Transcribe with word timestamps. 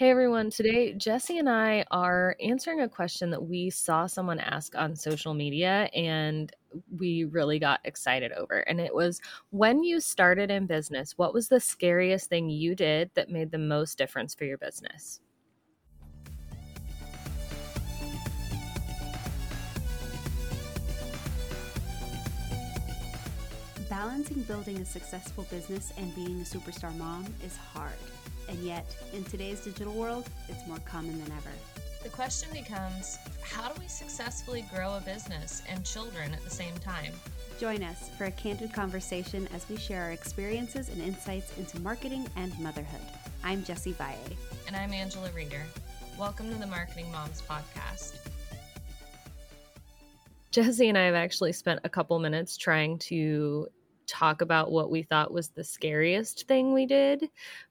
Hey 0.00 0.08
everyone, 0.08 0.48
today 0.48 0.94
Jesse 0.94 1.36
and 1.36 1.46
I 1.46 1.84
are 1.90 2.34
answering 2.40 2.80
a 2.80 2.88
question 2.88 3.28
that 3.32 3.42
we 3.42 3.68
saw 3.68 4.06
someone 4.06 4.40
ask 4.40 4.74
on 4.74 4.96
social 4.96 5.34
media 5.34 5.90
and 5.94 6.50
we 6.96 7.24
really 7.24 7.58
got 7.58 7.80
excited 7.84 8.32
over. 8.32 8.60
And 8.60 8.80
it 8.80 8.94
was 8.94 9.20
when 9.50 9.84
you 9.84 10.00
started 10.00 10.50
in 10.50 10.64
business, 10.64 11.18
what 11.18 11.34
was 11.34 11.48
the 11.48 11.60
scariest 11.60 12.30
thing 12.30 12.48
you 12.48 12.74
did 12.74 13.10
that 13.12 13.28
made 13.28 13.50
the 13.50 13.58
most 13.58 13.98
difference 13.98 14.34
for 14.34 14.46
your 14.46 14.56
business? 14.56 15.20
Balancing 23.90 24.42
building 24.42 24.76
a 24.76 24.84
successful 24.84 25.44
business 25.50 25.92
and 25.98 26.14
being 26.14 26.40
a 26.40 26.44
superstar 26.44 26.96
mom 26.96 27.26
is 27.44 27.56
hard. 27.56 27.90
And 28.48 28.56
yet, 28.60 28.86
in 29.12 29.24
today's 29.24 29.64
digital 29.64 29.92
world, 29.92 30.30
it's 30.48 30.64
more 30.68 30.78
common 30.84 31.20
than 31.20 31.32
ever. 31.32 31.50
The 32.04 32.08
question 32.10 32.50
becomes 32.52 33.18
how 33.42 33.68
do 33.68 33.80
we 33.80 33.88
successfully 33.88 34.64
grow 34.72 34.96
a 34.96 35.00
business 35.00 35.64
and 35.68 35.84
children 35.84 36.32
at 36.32 36.44
the 36.44 36.50
same 36.50 36.78
time? 36.78 37.12
Join 37.58 37.82
us 37.82 38.10
for 38.16 38.26
a 38.26 38.30
candid 38.30 38.72
conversation 38.72 39.48
as 39.52 39.68
we 39.68 39.76
share 39.76 40.04
our 40.04 40.12
experiences 40.12 40.88
and 40.88 41.02
insights 41.02 41.58
into 41.58 41.80
marketing 41.80 42.28
and 42.36 42.56
motherhood. 42.60 43.02
I'm 43.42 43.64
Jessie 43.64 43.90
Valle. 43.94 44.14
And 44.68 44.76
I'm 44.76 44.92
Angela 44.92 45.32
Reeder. 45.34 45.66
Welcome 46.16 46.48
to 46.52 46.60
the 46.60 46.66
Marketing 46.68 47.10
Moms 47.10 47.42
Podcast. 47.42 48.18
Jesse 50.52 50.88
and 50.88 50.96
I 50.96 51.06
have 51.06 51.16
actually 51.16 51.52
spent 51.52 51.80
a 51.82 51.88
couple 51.88 52.18
minutes 52.20 52.56
trying 52.56 52.96
to 52.98 53.68
talk 54.10 54.42
about 54.42 54.72
what 54.72 54.90
we 54.90 55.02
thought 55.02 55.32
was 55.32 55.48
the 55.48 55.64
scariest 55.64 56.46
thing 56.48 56.72
we 56.72 56.86
did 56.86 57.28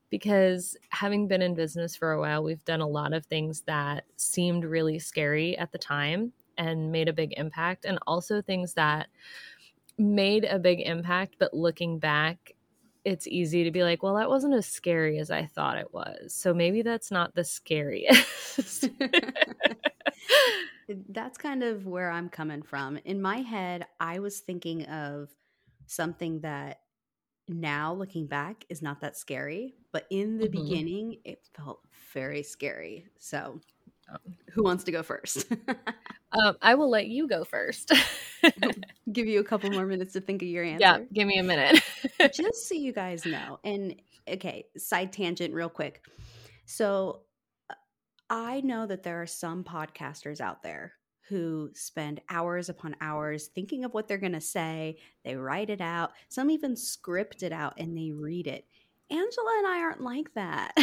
because 0.09 0.75
having 0.89 1.27
been 1.27 1.41
in 1.41 1.53
business 1.53 1.95
for 1.95 2.13
a 2.13 2.19
while, 2.19 2.43
we've 2.43 2.63
done 2.65 2.81
a 2.81 2.87
lot 2.87 3.13
of 3.13 3.25
things 3.25 3.61
that 3.61 4.05
seemed 4.15 4.63
really 4.63 4.99
scary 4.99 5.57
at 5.57 5.71
the 5.71 5.77
time 5.77 6.31
and 6.57 6.91
made 6.91 7.07
a 7.07 7.13
big 7.13 7.33
impact, 7.37 7.85
and 7.85 7.99
also 8.05 8.41
things 8.41 8.73
that 8.73 9.07
made 9.97 10.45
a 10.45 10.59
big 10.59 10.81
impact, 10.81 11.35
but 11.39 11.53
looking 11.53 11.99
back, 11.99 12.53
it's 13.05 13.27
easy 13.27 13.63
to 13.63 13.71
be 13.71 13.83
like, 13.83 14.03
well, 14.03 14.15
that 14.15 14.29
wasn't 14.29 14.53
as 14.53 14.65
scary 14.65 15.19
as 15.19 15.31
I 15.31 15.45
thought 15.45 15.77
it 15.77 15.93
was. 15.93 16.33
So 16.33 16.53
maybe 16.53 16.81
that's 16.81 17.11
not 17.11 17.33
the 17.33 17.43
scariest. 17.43 18.89
that's 21.09 21.37
kind 21.37 21.63
of 21.63 21.85
where 21.85 22.11
I'm 22.11 22.29
coming 22.29 22.61
from. 22.61 22.97
In 23.05 23.21
my 23.21 23.37
head, 23.37 23.85
I 23.99 24.19
was 24.19 24.39
thinking 24.39 24.83
of 24.85 25.29
something 25.89 26.41
that 26.41 26.79
now 27.47 27.93
looking 27.93 28.27
back 28.27 28.63
is 28.69 28.81
not 28.81 29.01
that 29.01 29.17
scary, 29.17 29.73
but 29.91 30.05
in 30.11 30.37
the 30.37 30.47
mm-hmm. 30.47 30.63
beginning 30.63 31.17
it 31.25 31.39
felt 31.55 31.81
very 32.13 32.43
scary. 32.43 33.07
So, 33.17 33.59
um, 34.09 34.35
who 34.51 34.63
wants 34.63 34.83
to 34.85 34.91
go 34.91 35.03
first? 35.03 35.51
um, 36.31 36.55
I 36.61 36.75
will 36.75 36.89
let 36.89 37.07
you 37.07 37.27
go 37.27 37.43
first. 37.43 37.91
give 39.11 39.27
you 39.27 39.39
a 39.39 39.43
couple 39.43 39.71
more 39.71 39.85
minutes 39.85 40.13
to 40.13 40.21
think 40.21 40.41
of 40.41 40.47
your 40.47 40.63
answer. 40.63 40.79
Yeah, 40.81 40.99
give 41.11 41.27
me 41.27 41.39
a 41.39 41.43
minute. 41.43 41.81
Just 42.33 42.67
so 42.67 42.75
you 42.75 42.93
guys 42.93 43.25
know. 43.25 43.59
And 43.63 43.95
okay, 44.27 44.65
side 44.77 45.11
tangent 45.11 45.53
real 45.53 45.69
quick. 45.69 46.03
So, 46.65 47.21
I 48.29 48.61
know 48.61 48.85
that 48.85 49.01
there 49.01 49.21
are 49.23 49.27
some 49.27 49.63
podcasters 49.63 50.39
out 50.39 50.61
there 50.61 50.93
who 51.29 51.69
spend 51.73 52.21
hours 52.29 52.69
upon 52.69 52.95
hours 53.01 53.47
thinking 53.47 53.85
of 53.85 53.93
what 53.93 54.07
they're 54.07 54.17
going 54.17 54.33
to 54.33 54.41
say. 54.41 54.97
They 55.23 55.35
write 55.35 55.69
it 55.69 55.79
out. 55.79 56.11
Some 56.27 56.49
even 56.49 56.75
script 56.75 57.43
it 57.43 57.51
out 57.51 57.75
and 57.77 57.95
they 57.95 58.11
read 58.11 58.47
it. 58.47 58.65
Angela 59.11 59.55
and 59.59 59.67
I 59.67 59.79
aren't 59.79 60.01
like 60.01 60.33
that. 60.33 60.73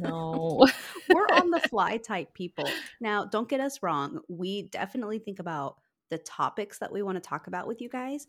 No. 0.00 0.66
We're 1.14 1.26
on 1.26 1.50
the 1.50 1.60
fly 1.70 1.98
type 1.98 2.32
people. 2.34 2.68
Now, 3.00 3.24
don't 3.24 3.48
get 3.48 3.60
us 3.60 3.82
wrong. 3.82 4.20
We 4.28 4.62
definitely 4.62 5.18
think 5.18 5.38
about 5.38 5.76
the 6.10 6.18
topics 6.18 6.78
that 6.78 6.92
we 6.92 7.02
want 7.02 7.16
to 7.16 7.26
talk 7.26 7.46
about 7.46 7.66
with 7.66 7.80
you 7.80 7.88
guys, 7.88 8.26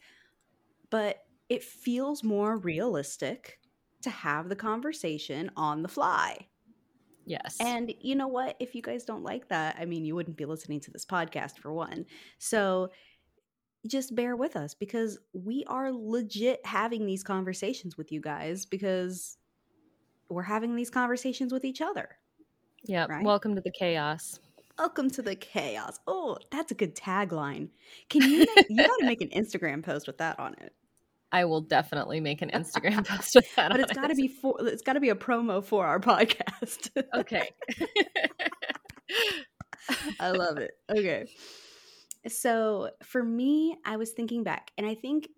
but 0.90 1.20
it 1.50 1.64
feels 1.64 2.24
more 2.24 2.58
realistic 2.58 3.60
to 4.02 4.10
have 4.10 4.50
the 4.50 4.56
conversation 4.56 5.52
on 5.56 5.82
the 5.82 5.90
fly. 5.90 6.48
Yes. 7.26 7.58
And 7.60 7.94
you 8.02 8.16
know 8.16 8.28
what? 8.28 8.56
If 8.60 8.76
you 8.76 8.82
guys 8.82 9.04
don't 9.04 9.24
like 9.24 9.48
that, 9.50 9.76
I 9.80 9.86
mean, 9.86 10.06
you 10.06 10.16
wouldn't 10.16 10.38
be 10.38 10.46
listening 10.46 10.80
to 10.82 10.92
this 10.92 11.06
podcast 11.06 11.58
for 11.58 11.74
one. 11.74 12.06
So 12.38 12.92
just 13.88 14.16
bear 14.16 14.36
with 14.36 14.56
us 14.56 14.74
because 14.74 15.18
we 15.34 15.64
are 15.68 15.92
legit 15.92 16.66
having 16.66 17.06
these 17.06 17.24
conversations 17.24 17.98
with 17.98 18.12
you 18.12 18.22
guys 18.22 18.66
because 18.66 19.38
we're 20.30 20.44
having 20.44 20.76
these 20.76 20.90
conversations 20.90 21.52
with 21.52 21.66
each 21.66 21.82
other. 21.82 22.18
Yeah. 22.84 23.06
Right? 23.08 23.24
Welcome 23.24 23.56
to 23.56 23.62
the 23.62 23.72
chaos. 23.72 24.40
Welcome 24.78 25.10
to 25.12 25.22
the 25.22 25.36
chaos. 25.36 26.00
Oh, 26.06 26.38
that's 26.52 26.72
a 26.72 26.76
good 26.76 26.96
tagline. 26.96 27.70
Can 28.10 28.24
you 28.24 28.40
make, 28.40 28.70
you 28.70 28.78
got 28.78 28.98
to 29.00 29.06
make 29.06 29.22
an 29.22 29.30
Instagram 29.30 29.82
post 29.84 30.06
with 30.06 30.18
that 30.18 30.40
on 30.40 30.54
it. 30.56 30.74
I 31.32 31.46
will 31.46 31.62
definitely 31.62 32.20
make 32.20 32.42
an 32.42 32.50
Instagram 32.54 33.06
post 33.06 33.36
with 33.36 33.56
that. 33.56 33.72
but 33.72 33.80
it's 33.80 33.94
got 33.94 34.08
to 34.08 34.16
be 34.16 34.28
for 34.28 34.56
it's 34.62 34.82
got 34.82 34.94
to 34.94 35.00
be 35.00 35.10
a 35.10 35.16
promo 35.16 35.64
for 35.64 35.86
our 35.86 36.00
podcast. 36.00 36.90
okay. 37.14 37.50
I 40.20 40.32
love 40.32 40.58
it. 40.58 40.72
Okay. 40.90 41.26
So 42.28 42.90
for 43.04 43.24
me, 43.24 43.78
I 43.86 43.98
was 43.98 44.12
thinking 44.12 44.44
back, 44.44 44.72
and 44.78 44.88
I 44.88 44.96
think 44.96 45.30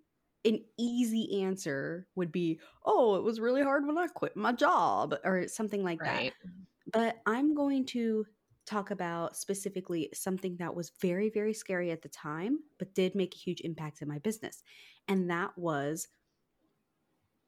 an 0.45 0.61
easy 0.77 1.43
answer 1.43 2.07
would 2.15 2.31
be, 2.31 2.59
"Oh, 2.85 3.15
it 3.15 3.23
was 3.23 3.39
really 3.39 3.61
hard 3.61 3.85
when 3.85 3.97
I 3.97 4.07
quit 4.07 4.37
my 4.37 4.53
job," 4.53 5.15
or 5.25 5.47
something 5.47 5.83
like 5.83 6.01
right. 6.01 6.33
that. 6.43 6.51
But 6.93 7.17
I'm 7.25 7.55
going 7.55 7.85
to 7.87 8.25
talk 8.67 8.91
about 8.91 9.35
specifically 9.37 10.09
something 10.13 10.57
that 10.57 10.75
was 10.75 10.91
very, 11.01 11.29
very 11.29 11.53
scary 11.53 11.89
at 11.89 12.01
the 12.01 12.09
time, 12.09 12.59
but 12.77 12.93
did 12.93 13.15
make 13.15 13.33
a 13.33 13.37
huge 13.37 13.61
impact 13.61 14.01
in 14.01 14.07
my 14.07 14.19
business 14.19 14.61
and 15.07 15.29
that 15.29 15.57
was 15.57 16.07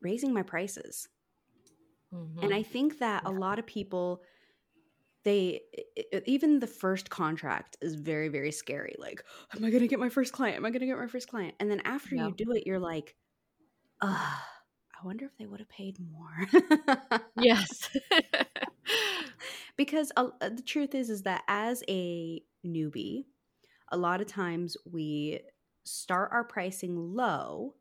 raising 0.01 0.33
my 0.33 0.43
prices. 0.43 1.07
Mm-hmm. 2.13 2.43
And 2.43 2.53
I 2.53 2.63
think 2.63 2.99
that 2.99 3.23
yeah. 3.25 3.31
a 3.31 3.33
lot 3.33 3.59
of 3.59 3.65
people 3.65 4.21
they 5.25 5.59
even 6.25 6.59
the 6.59 6.67
first 6.67 7.09
contract 7.09 7.75
is 7.81 7.95
very 7.95 8.29
very 8.29 8.53
scary 8.53 8.95
like 8.99 9.21
am 9.53 9.65
i 9.65 9.69
going 9.69 9.81
to 9.81 9.87
get 9.87 9.99
my 9.99 10.07
first 10.07 10.31
client 10.31 10.55
am 10.55 10.65
i 10.65 10.69
going 10.69 10.79
to 10.79 10.85
get 10.85 10.97
my 10.97 11.07
first 11.07 11.27
client 11.27 11.53
and 11.59 11.69
then 11.69 11.81
after 11.81 12.15
yeah. 12.15 12.27
you 12.27 12.33
do 12.33 12.53
it 12.53 12.63
you're 12.65 12.79
like 12.79 13.15
uh 14.01 14.07
i 14.07 15.05
wonder 15.05 15.25
if 15.25 15.37
they 15.37 15.45
would 15.45 15.59
have 15.59 15.67
paid 15.67 15.97
more 15.99 16.63
yes 17.37 17.89
because 19.77 20.11
uh, 20.15 20.29
the 20.39 20.63
truth 20.65 20.95
is 20.95 21.09
is 21.09 21.23
that 21.23 21.43
as 21.47 21.83
a 21.89 22.41
newbie 22.65 23.25
a 23.91 23.97
lot 23.97 24.21
of 24.21 24.27
times 24.27 24.77
we 24.89 25.39
start 25.83 26.29
our 26.31 26.43
pricing 26.43 27.15
low 27.15 27.75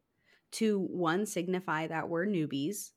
to 0.50 0.78
one 0.90 1.26
signify 1.26 1.86
that 1.86 2.08
we're 2.08 2.26
newbies 2.26 2.92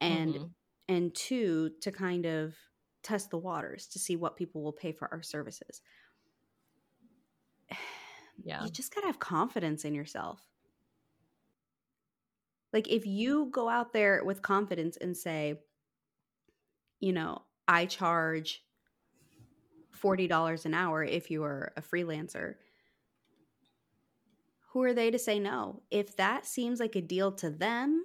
and 0.00 0.34
mm-hmm. 0.34 0.44
and 0.88 1.14
two 1.14 1.70
to 1.80 1.92
kind 1.92 2.24
of 2.24 2.54
test 3.02 3.30
the 3.30 3.38
waters 3.38 3.86
to 3.88 3.98
see 3.98 4.16
what 4.16 4.36
people 4.36 4.62
will 4.62 4.72
pay 4.72 4.92
for 4.92 5.08
our 5.12 5.22
services. 5.22 5.80
Yeah. 8.42 8.64
you 8.64 8.68
just 8.68 8.92
got 8.92 9.02
to 9.02 9.06
have 9.06 9.20
confidence 9.20 9.84
in 9.84 9.94
yourself. 9.94 10.40
Like 12.72 12.88
if 12.88 13.06
you 13.06 13.48
go 13.52 13.68
out 13.68 13.92
there 13.92 14.24
with 14.24 14.42
confidence 14.42 14.96
and 14.96 15.16
say 15.16 15.60
you 16.98 17.12
know 17.12 17.42
i 17.68 17.86
charge 17.86 18.62
$40 20.02 20.64
an 20.64 20.74
hour 20.74 21.02
if 21.02 21.30
you 21.30 21.44
are 21.44 21.72
a 21.76 21.80
freelancer 21.80 22.56
who 24.74 24.82
are 24.82 24.92
they 24.92 25.12
to 25.12 25.20
say 25.20 25.38
no? 25.38 25.82
If 25.92 26.16
that 26.16 26.44
seems 26.44 26.80
like 26.80 26.96
a 26.96 27.00
deal 27.00 27.30
to 27.36 27.48
them 27.48 28.04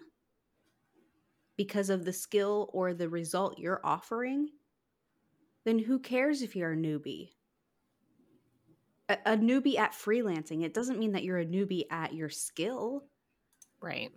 because 1.57 1.89
of 1.89 2.05
the 2.05 2.13
skill 2.13 2.69
or 2.73 2.93
the 2.93 3.09
result 3.09 3.57
you're 3.57 3.81
offering, 3.83 4.49
then 5.65 5.79
who 5.79 5.97
cares 5.97 6.43
if 6.43 6.55
you're 6.55 6.73
a 6.73 6.77
newbie? 6.77 7.29
A, 9.09 9.17
a 9.25 9.35
newbie 9.35 9.79
at 9.79 9.93
freelancing, 9.93 10.63
it 10.63 10.75
doesn't 10.75 10.99
mean 10.99 11.13
that 11.13 11.23
you're 11.23 11.39
a 11.39 11.45
newbie 11.45 11.85
at 11.89 12.13
your 12.13 12.29
skill. 12.29 13.03
Right. 13.81 14.11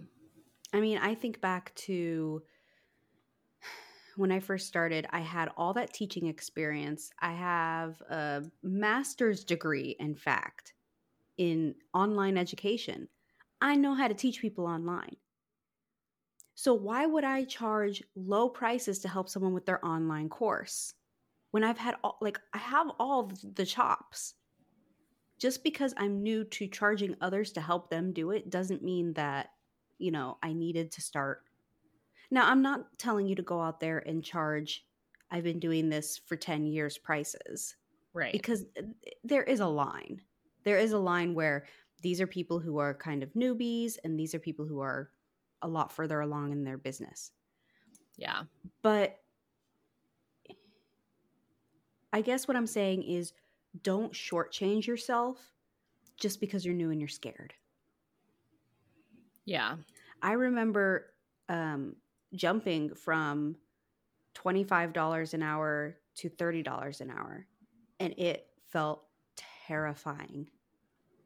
I 0.74 0.80
mean, 0.80 0.98
I 0.98 1.14
think 1.14 1.40
back 1.40 1.74
to 1.76 2.42
when 4.16 4.32
I 4.32 4.40
first 4.40 4.66
started, 4.66 5.06
I 5.10 5.20
had 5.20 5.50
all 5.56 5.72
that 5.74 5.92
teaching 5.92 6.26
experience. 6.26 7.10
I 7.20 7.32
have 7.32 8.00
a 8.02 8.44
master's 8.62 9.44
degree, 9.44 9.96
in 9.98 10.14
fact 10.14 10.74
in 11.38 11.74
online 11.94 12.36
education. 12.36 13.08
I 13.60 13.76
know 13.76 13.94
how 13.94 14.08
to 14.08 14.14
teach 14.14 14.40
people 14.40 14.66
online. 14.66 15.16
So, 16.54 16.74
why 16.74 17.06
would 17.06 17.24
I 17.24 17.44
charge 17.44 18.02
low 18.14 18.48
prices 18.48 18.98
to 19.00 19.08
help 19.08 19.28
someone 19.28 19.54
with 19.54 19.66
their 19.66 19.84
online 19.84 20.28
course 20.28 20.94
when 21.50 21.64
I've 21.64 21.78
had 21.78 21.96
all, 22.04 22.18
like, 22.20 22.38
I 22.52 22.58
have 22.58 22.90
all 22.98 23.32
the 23.42 23.66
chops? 23.66 24.34
Just 25.38 25.64
because 25.64 25.92
I'm 25.96 26.22
new 26.22 26.44
to 26.44 26.68
charging 26.68 27.16
others 27.20 27.52
to 27.52 27.60
help 27.60 27.90
them 27.90 28.12
do 28.12 28.30
it 28.30 28.48
doesn't 28.50 28.82
mean 28.84 29.14
that, 29.14 29.50
you 29.98 30.10
know, 30.10 30.38
I 30.42 30.52
needed 30.52 30.92
to 30.92 31.00
start. 31.02 31.42
Now, 32.32 32.48
I'm 32.48 32.62
not 32.62 32.98
telling 32.98 33.28
you 33.28 33.34
to 33.34 33.42
go 33.42 33.60
out 33.60 33.78
there 33.78 33.98
and 33.98 34.24
charge 34.24 34.86
I've 35.30 35.44
been 35.44 35.60
doing 35.60 35.90
this 35.90 36.18
for 36.26 36.34
10 36.34 36.64
years 36.64 36.96
prices. 36.96 37.76
Right. 38.14 38.32
Because 38.32 38.64
uh, 38.78 38.82
there 39.22 39.42
is 39.42 39.60
a 39.60 39.66
line. 39.66 40.22
There 40.64 40.78
is 40.78 40.92
a 40.92 40.98
line 40.98 41.34
where 41.34 41.66
these 42.00 42.22
are 42.22 42.26
people 42.26 42.58
who 42.58 42.78
are 42.78 42.94
kind 42.94 43.22
of 43.22 43.34
newbies 43.34 43.96
and 44.02 44.18
these 44.18 44.34
are 44.34 44.38
people 44.38 44.66
who 44.66 44.80
are 44.80 45.10
a 45.60 45.68
lot 45.68 45.92
further 45.92 46.20
along 46.20 46.52
in 46.52 46.64
their 46.64 46.78
business. 46.78 47.32
Yeah. 48.16 48.44
But 48.80 49.18
I 52.14 52.22
guess 52.22 52.48
what 52.48 52.56
I'm 52.56 52.66
saying 52.66 53.02
is 53.02 53.34
don't 53.82 54.12
shortchange 54.12 54.86
yourself 54.86 55.38
just 56.18 56.40
because 56.40 56.64
you're 56.64 56.74
new 56.74 56.90
and 56.90 57.00
you're 57.00 57.08
scared. 57.08 57.52
Yeah. 59.44 59.76
I 60.22 60.32
remember 60.32 61.12
um, 61.48 61.96
jumping 62.34 62.94
from 62.94 63.56
$25 64.34 65.34
an 65.34 65.42
hour 65.42 65.98
to 66.16 66.30
$30 66.30 67.00
an 67.00 67.10
hour, 67.10 67.46
and 68.00 68.14
it 68.18 68.48
felt 68.70 69.06
terrifying. 69.66 70.50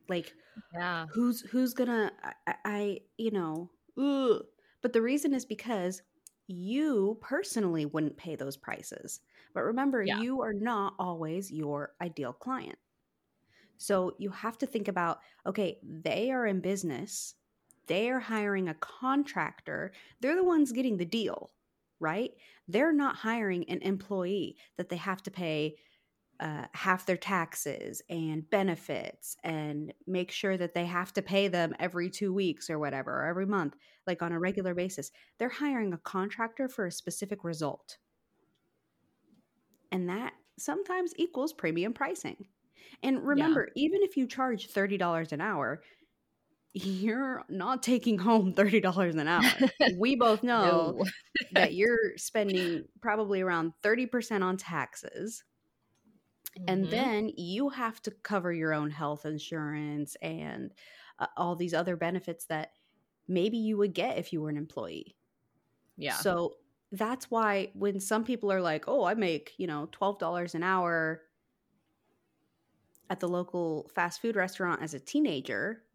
Like, 0.08 0.35
yeah, 0.73 1.06
who's 1.06 1.41
who's 1.43 1.75
gonna? 1.75 2.12
I, 2.47 2.55
I 2.64 3.00
you 3.19 3.31
know, 3.31 3.70
ugh. 3.99 4.44
but 4.82 4.93
the 4.93 5.03
reason 5.03 5.35
is 5.35 5.44
because 5.47 6.03
you 6.49 7.19
personally 7.20 7.87
wouldn't 7.87 8.17
pay 8.17 8.37
those 8.37 8.56
prices. 8.56 9.20
But 9.55 9.64
remember, 9.64 10.02
Yeah. 10.02 10.17
you 10.20 10.43
are 10.43 10.52
not 10.55 10.94
always 10.99 11.50
your 11.52 11.94
ideal 12.00 12.32
client. 12.32 12.79
So 13.79 14.14
you 14.19 14.31
have 14.31 14.59
to 14.59 14.67
think 14.67 14.88
about 14.88 15.20
okay, 15.47 15.79
they 15.82 16.31
are 16.31 16.47
in 16.47 16.61
business, 16.61 17.35
they 17.87 18.11
are 18.11 18.21
hiring 18.21 18.69
a 18.69 18.75
contractor, 18.75 19.93
they're 20.21 20.37
the 20.37 20.44
ones 20.44 20.73
getting 20.73 20.97
the 20.97 21.05
deal, 21.05 21.50
right? 22.00 22.33
They're 22.69 22.93
not 22.93 23.17
hiring 23.17 23.69
an 23.69 23.83
employee 23.83 24.56
that 24.77 24.88
they 24.88 24.97
have 24.97 25.23
to 25.25 25.31
pay 25.31 25.77
uh, 26.38 26.67
half 26.73 27.06
their 27.06 27.17
taxes 27.17 28.03
and 28.11 28.49
benefits 28.50 29.37
and 29.43 29.93
make 30.06 30.31
sure 30.31 30.56
that 30.56 30.75
they 30.75 30.85
have 30.85 31.12
to 31.15 31.23
pay 31.23 31.49
them 31.49 31.75
every 31.79 32.11
two 32.11 32.33
weeks 32.33 32.69
or 32.69 32.79
whatever, 32.79 33.11
or 33.11 33.25
every 33.25 33.47
month, 33.47 33.75
like 34.06 34.23
on 34.23 34.33
a 34.33 34.38
regular 34.38 34.75
basis. 34.75 35.12
They're 35.38 35.49
hiring 35.49 35.93
a 35.93 35.99
contractor 35.99 36.69
for 36.69 36.87
a 36.87 36.93
specific 36.93 37.43
result. 37.43 37.97
And 39.91 40.09
that 40.09 40.35
sometimes 40.59 41.12
equals 41.17 41.53
premium 41.53 41.94
pricing. 41.94 42.47
And 43.03 43.27
remember, 43.27 43.69
even 43.77 44.03
if 44.03 44.17
you 44.17 44.27
charge 44.27 44.73
$30 44.73 45.33
an 45.33 45.41
hour, 45.41 45.83
you're 46.84 47.44
not 47.49 47.82
taking 47.82 48.19
home 48.19 48.52
$30 48.52 49.17
an 49.17 49.28
hour. 49.28 49.64
we 49.87 50.17
both 50.17 50.43
know 50.61 50.96
No. 50.99 51.05
that 51.52 51.75
you're 51.75 52.17
spending 52.17 52.87
probably 53.00 53.40
around 53.40 53.73
30% 53.82 54.44
on 54.44 54.56
taxes. 54.56 55.44
And 56.67 56.90
Mhm. 56.90 56.90
then 56.90 57.31
you 57.37 57.69
have 57.70 58.02
to 58.02 58.11
cover 58.11 58.52
your 58.52 58.73
own 58.75 58.90
health 58.90 59.25
insurance 59.25 60.17
and 60.17 60.73
uh, 61.19 61.28
all 61.37 61.55
these 61.56 61.75
other 61.75 61.96
benefits 61.96 62.46
that 62.46 62.73
maybe 63.28 63.56
you 63.58 63.76
would 63.78 63.94
get 63.94 64.19
if 64.19 64.32
you 64.32 64.40
were 64.43 64.50
an 64.50 64.56
employee. 64.56 65.17
yeah. 65.96 66.25
So 66.25 66.56
that's 66.93 67.31
why 67.31 67.73
when 67.75 68.00
some 68.00 68.25
people 68.25 68.52
are 68.52 68.61
like, 68.62 68.87
"Oh, 68.88 69.05
I 69.05 69.14
make, 69.14 69.55
you 69.58 69.67
know, 69.67 69.88
$12 69.93 70.55
an 70.55 70.62
hour 70.64 71.23
at 73.11 73.20
the 73.20 73.28
local 73.28 73.88
fast 73.94 74.20
food 74.20 74.37
restaurant 74.37 74.82
as 74.82 74.94
a 74.94 75.00
teenager." 75.00 75.86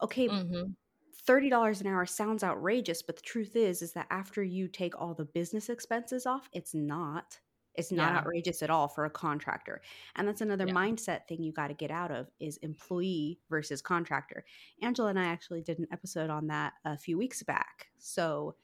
Okay, 0.00 0.28
Mhm. 0.28 0.74
$30 1.14 1.80
an 1.80 1.86
hour 1.86 2.06
sounds 2.06 2.42
outrageous, 2.42 3.02
but 3.02 3.16
the 3.16 3.22
truth 3.22 3.54
is 3.56 3.82
is 3.82 3.92
that 3.92 4.06
after 4.10 4.42
you 4.42 4.68
take 4.68 4.98
all 5.00 5.14
the 5.14 5.24
business 5.24 5.68
expenses 5.68 6.26
off, 6.26 6.48
it's 6.52 6.74
not. 6.74 7.40
It's 7.74 7.92
not 7.92 8.12
Yeah. 8.12 8.24
outrageous 8.24 8.62
at 8.62 8.68
all 8.70 8.88
for 8.88 9.04
a 9.06 9.10
contractor. 9.10 9.80
And 10.16 10.28
that's 10.28 10.40
another 10.42 10.66
Yeah. 10.66 10.74
mindset 10.74 11.26
thing 11.26 11.42
you 11.42 11.52
got 11.52 11.68
to 11.68 11.74
get 11.74 11.90
out 11.90 12.10
of 12.10 12.30
is 12.38 12.58
employee 12.58 13.40
versus 13.48 13.80
contractor. 13.80 14.44
Angela 14.82 15.08
and 15.10 15.18
I 15.18 15.24
actually 15.26 15.62
did 15.62 15.78
an 15.78 15.86
episode 15.90 16.28
on 16.28 16.48
that 16.48 16.74
a 16.84 16.98
few 16.98 17.16
weeks 17.16 17.42
back. 17.42 17.88
So 17.98 18.56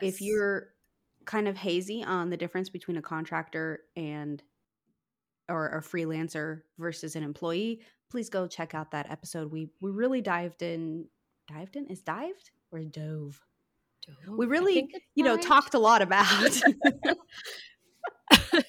if 0.00 0.20
you're 0.20 0.74
kind 1.26 1.48
of 1.48 1.56
hazy 1.58 2.02
on 2.04 2.30
the 2.30 2.36
difference 2.36 2.70
between 2.70 2.96
a 2.98 3.02
contractor 3.02 3.86
and 3.96 4.42
or 5.48 5.68
a 5.68 5.80
freelancer 5.80 6.62
versus 6.78 7.16
an 7.16 7.22
employee, 7.22 7.80
please 8.10 8.28
go 8.28 8.46
check 8.46 8.74
out 8.74 8.90
that 8.92 9.10
episode. 9.10 9.50
We 9.52 9.68
we 9.80 9.90
really 9.90 10.20
dived 10.20 10.62
in 10.62 11.06
dived 11.48 11.76
in 11.76 11.86
is 11.86 12.02
dived 12.02 12.50
or 12.72 12.80
dove. 12.80 13.40
Dove? 14.06 14.36
We 14.36 14.46
really, 14.46 14.88
you 15.14 15.24
know, 15.24 15.36
dived. 15.36 15.46
talked 15.48 15.74
a 15.74 15.78
lot 15.78 16.02
about 16.02 16.60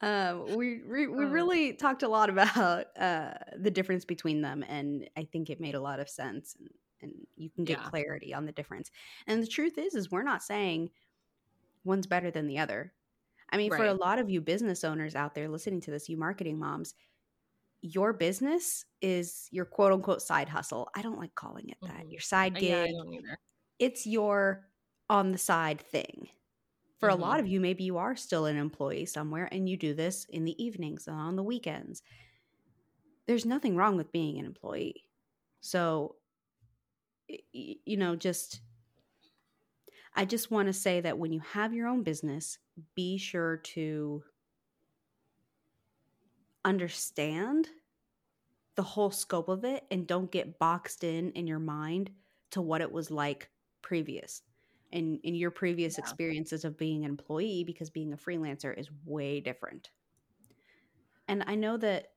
um, 0.00 0.56
we 0.56 0.80
we, 0.82 1.06
we 1.06 1.24
Oh. 1.24 1.28
really 1.28 1.72
talked 1.74 2.02
a 2.02 2.08
lot 2.08 2.30
about 2.30 2.86
uh, 2.98 3.34
the 3.58 3.70
difference 3.70 4.04
between 4.04 4.40
them, 4.42 4.64
and 4.68 5.08
I 5.16 5.24
think 5.24 5.50
it 5.50 5.60
made 5.60 5.74
a 5.74 5.80
lot 5.80 6.00
of 6.00 6.08
sense, 6.08 6.56
and, 6.58 6.68
and 7.02 7.12
you 7.36 7.50
can 7.50 7.64
get 7.64 7.78
Yeah. 7.78 7.88
clarity 7.88 8.34
on 8.34 8.46
the 8.46 8.52
difference. 8.52 8.90
And 9.26 9.42
the 9.42 9.46
truth 9.46 9.78
is, 9.78 9.94
is 9.94 10.10
we're 10.10 10.22
not 10.22 10.42
saying 10.42 10.90
one's 11.84 12.06
better 12.06 12.30
than 12.30 12.46
the 12.46 12.58
other. 12.58 12.92
I 13.52 13.56
mean, 13.56 13.70
for 13.72 13.84
a 13.84 13.94
lot 13.94 14.18
of 14.18 14.30
you 14.30 14.40
business 14.40 14.84
owners 14.84 15.14
out 15.16 15.34
there 15.34 15.48
listening 15.48 15.80
to 15.82 15.90
this, 15.90 16.08
you 16.08 16.16
marketing 16.16 16.58
moms, 16.58 16.94
your 17.82 18.12
business 18.12 18.84
is 19.02 19.48
your 19.52 19.66
quote 19.66 19.92
unquote 19.92 20.22
side 20.22 20.48
hustle. 20.48 20.90
I 20.96 21.02
don't 21.02 21.18
like 21.18 21.34
calling 21.36 21.70
it 21.70 21.78
that. 21.86 22.06
Mhm. 22.06 22.10
Your 22.10 22.20
side 22.20 22.56
Uh, 22.56 22.58
gig 22.58 22.68
Yeah, 22.68 22.82
I 22.82 22.92
don't 22.92 23.12
either. 23.14 23.36
it's 23.78 24.06
your 24.06 24.70
on 25.08 25.32
the 25.32 25.38
side 25.38 25.80
thing. 25.80 26.28
For 26.98 27.08
Mhm. 27.08 27.10
a 27.10 27.16
lot 27.16 27.40
of 27.40 27.46
you, 27.48 27.60
maybe 27.60 27.84
you 27.84 27.98
are 27.98 28.16
still 28.16 28.46
an 28.46 28.56
employee 28.56 29.06
somewhere 29.06 29.48
and 29.52 29.68
you 29.68 29.76
do 29.76 29.94
this 29.94 30.24
in 30.26 30.44
the 30.44 30.62
evenings 30.62 31.08
and 31.08 31.16
on 31.18 31.36
the 31.36 31.44
weekends. 31.44 32.02
There's 33.26 33.46
nothing 33.46 33.76
wrong 33.76 33.96
with 33.96 34.12
being 34.12 34.38
an 34.38 34.44
employee. 34.46 35.08
So, 35.60 36.18
you 37.52 37.96
know, 37.96 38.16
just, 38.16 38.60
I 40.14 40.24
just 40.24 40.50
want 40.50 40.66
to 40.66 40.72
say 40.72 41.00
that 41.00 41.18
when 41.18 41.32
you 41.32 41.40
have 41.40 41.72
your 41.72 41.86
own 41.88 42.02
business, 42.02 42.58
be 42.94 43.18
sure 43.18 43.58
to 43.58 44.22
understand 46.64 47.68
the 48.76 48.82
whole 48.82 49.10
scope 49.10 49.48
of 49.48 49.64
it 49.64 49.86
and 49.90 50.06
don't 50.06 50.30
get 50.30 50.58
boxed 50.58 51.04
in 51.04 51.30
in 51.32 51.46
your 51.46 51.58
mind 51.58 52.10
to 52.50 52.60
what 52.62 52.80
it 52.80 52.90
was 52.92 53.10
like 53.10 53.50
previous 53.82 54.42
in 54.92 55.18
in 55.22 55.34
your 55.34 55.50
previous 55.50 55.98
Yeah. 55.98 55.98
experiences 55.98 56.64
of 56.64 56.76
being 56.76 57.04
an 57.04 57.10
employee 57.10 57.64
because 57.64 57.90
being 57.90 58.12
a 58.12 58.16
freelancer 58.16 58.76
is 58.76 58.90
way 59.04 59.40
different 59.40 59.90
and 61.28 61.42
i 61.46 61.54
know 61.54 61.76
that 61.76 62.08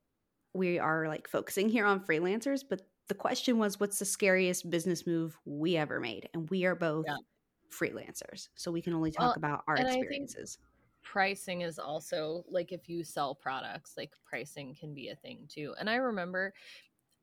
we 0.53 0.79
are 0.79 1.07
like 1.07 1.27
focusing 1.27 1.69
here 1.69 1.85
on 1.85 2.05
freelancers 2.05 2.63
but 2.67 2.81
the 3.07 3.15
question 3.15 3.57
was 3.57 3.79
what's 3.79 3.99
the 3.99 4.05
scariest 4.05 4.69
business 4.69 5.05
move 5.07 5.37
we 5.45 5.77
ever 5.77 5.99
made 5.99 6.29
and 6.33 6.49
we 6.49 6.65
are 6.65 6.75
both 6.75 7.05
Yeah. 7.05 7.17
Freelancers 7.73 8.49
so 8.55 8.71
we 8.71 8.81
can 8.81 8.93
only 8.93 9.11
talk 9.11 9.21
Well, 9.21 9.33
about 9.35 9.63
our 9.67 9.75
and 9.75 9.87
I 9.87 9.91
think- 9.91 10.03
experiences. 10.05 10.59
pricing 11.01 11.61
is 11.61 11.79
also 11.79 12.45
like 12.49 12.71
if 12.71 12.87
you 12.87 13.03
sell 13.03 13.35
products 13.35 13.95
like 13.97 14.13
pricing 14.23 14.75
can 14.79 14.93
be 14.93 15.09
a 15.09 15.15
thing 15.15 15.45
too 15.49 15.73
and 15.79 15.89
i 15.89 15.95
remember 15.95 16.53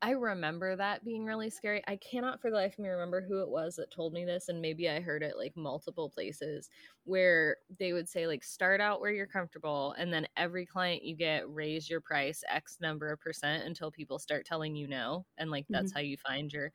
i 0.03 0.11
remember 0.11 0.75
that 0.75 1.03
being 1.03 1.25
really 1.25 1.49
scary. 1.49 1.81
I 1.87 1.95
cannot 1.97 2.41
for 2.41 2.49
the 2.49 2.55
life 2.57 2.73
of 2.73 2.79
me 2.79 2.89
remember 2.89 3.21
who 3.21 3.41
it 3.41 3.49
was 3.49 3.75
that 3.75 3.91
told 3.91 4.13
me 4.13 4.23
this 4.25 4.49
and 4.49 4.61
maybe 4.61 4.87
i 4.89 4.99
heard 4.99 5.23
it 5.23 5.35
like 5.37 5.55
multiple 5.55 6.09
places 6.09 6.69
where 7.05 7.57
they 7.79 7.93
would 7.93 8.07
say 8.07 8.27
like 8.27 8.43
start 8.43 8.81
out 8.81 8.99
where 9.01 9.11
you're 9.11 9.27
comfortable 9.27 9.95
and 9.97 10.11
then 10.13 10.27
every 10.37 10.65
client 10.65 11.03
you 11.03 11.15
get 11.15 11.51
raise 11.51 11.89
your 11.89 12.01
price 12.01 12.43
x 12.49 12.77
number 12.81 13.11
of 13.11 13.19
percent 13.19 13.63
until 13.63 13.89
people 13.91 14.19
start 14.19 14.45
telling 14.45 14.75
you 14.75 14.87
no 14.87 15.25
and 15.37 15.49
like 15.49 15.65
that's 15.69 15.91
mm-hmm. 15.91 15.97
how 15.97 16.01
you 16.01 16.17
find 16.17 16.51
your 16.53 16.71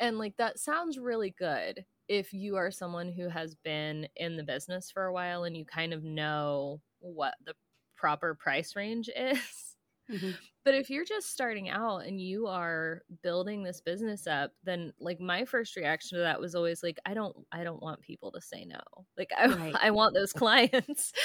and 0.00 0.18
like 0.18 0.36
that 0.36 0.58
sounds 0.58 0.98
really 0.98 1.30
good 1.38 1.84
if 2.08 2.32
you 2.32 2.56
are 2.56 2.70
someone 2.70 3.10
who 3.12 3.28
has 3.28 3.54
been 3.54 4.08
in 4.16 4.36
the 4.36 4.44
business 4.44 4.90
for 4.90 5.04
a 5.06 5.12
while 5.12 5.44
and 5.44 5.56
you 5.56 5.64
kind 5.64 5.92
of 5.94 6.04
know 6.04 6.82
what 7.00 7.34
the 7.44 7.54
proper 7.96 8.34
price 8.34 8.76
range 8.76 9.08
is. 9.16 9.76
Mhm. 10.08 10.42
But 10.64 10.74
if 10.76 10.90
you're 10.90 11.04
just 11.04 11.30
starting 11.30 11.68
out 11.68 11.98
and 12.06 12.20
you 12.20 12.46
are 12.46 13.02
building 13.22 13.64
this 13.64 13.80
business 13.80 14.26
up, 14.28 14.52
then 14.62 14.92
like 15.00 15.20
my 15.20 15.44
first 15.44 15.74
reaction 15.76 16.18
to 16.18 16.22
that 16.22 16.40
was 16.40 16.54
always 16.54 16.82
like, 16.84 16.98
I 17.04 17.14
don't, 17.14 17.36
I 17.52 17.64
don't 17.64 17.82
want 17.82 18.00
people 18.02 18.30
to 18.32 18.40
say 18.40 18.64
no. 18.64 18.80
Like 19.18 19.30
I, 19.36 19.56
Right. 19.56 19.80
I 19.82 19.90
want 19.90 20.14
those 20.14 20.32
clients. 20.32 21.12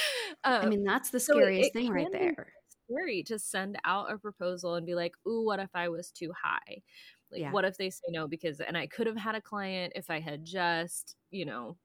i 0.62 0.66
Um, 0.66 0.68
mean 0.68 0.84
that's 0.84 1.10
the 1.12 1.20
so 1.20 1.34
scariest 1.34 1.74
it 1.74 1.74
thing 1.74 1.90
right 1.90 2.12
there 2.12 2.54
scary 2.90 3.24
to 3.24 3.38
send 3.40 3.78
out 3.84 4.12
a 4.12 4.18
proposal 4.18 4.76
and 4.76 4.86
be 4.86 4.96
like, 4.96 5.14
"Ooh, 5.28 5.44
what 5.44 5.60
if 5.60 5.70
I 5.74 5.90
was 5.90 6.12
too 6.12 6.32
high? 6.42 6.82
Like, 7.32 7.44
Yeah. 7.44 7.50
what 7.50 7.66
if 7.66 7.78
they 7.78 7.90
say 7.90 8.06
no 8.10 8.28
because?" 8.28 8.62
And 8.62 8.78
I 8.78 8.88
could 8.88 9.08
have 9.08 9.18
had 9.18 9.36
a 9.36 9.42
client 9.42 9.94
if 9.96 10.10
I 10.10 10.20
had 10.20 10.46
just, 10.46 11.16
you 11.32 11.46
know, 11.46 11.78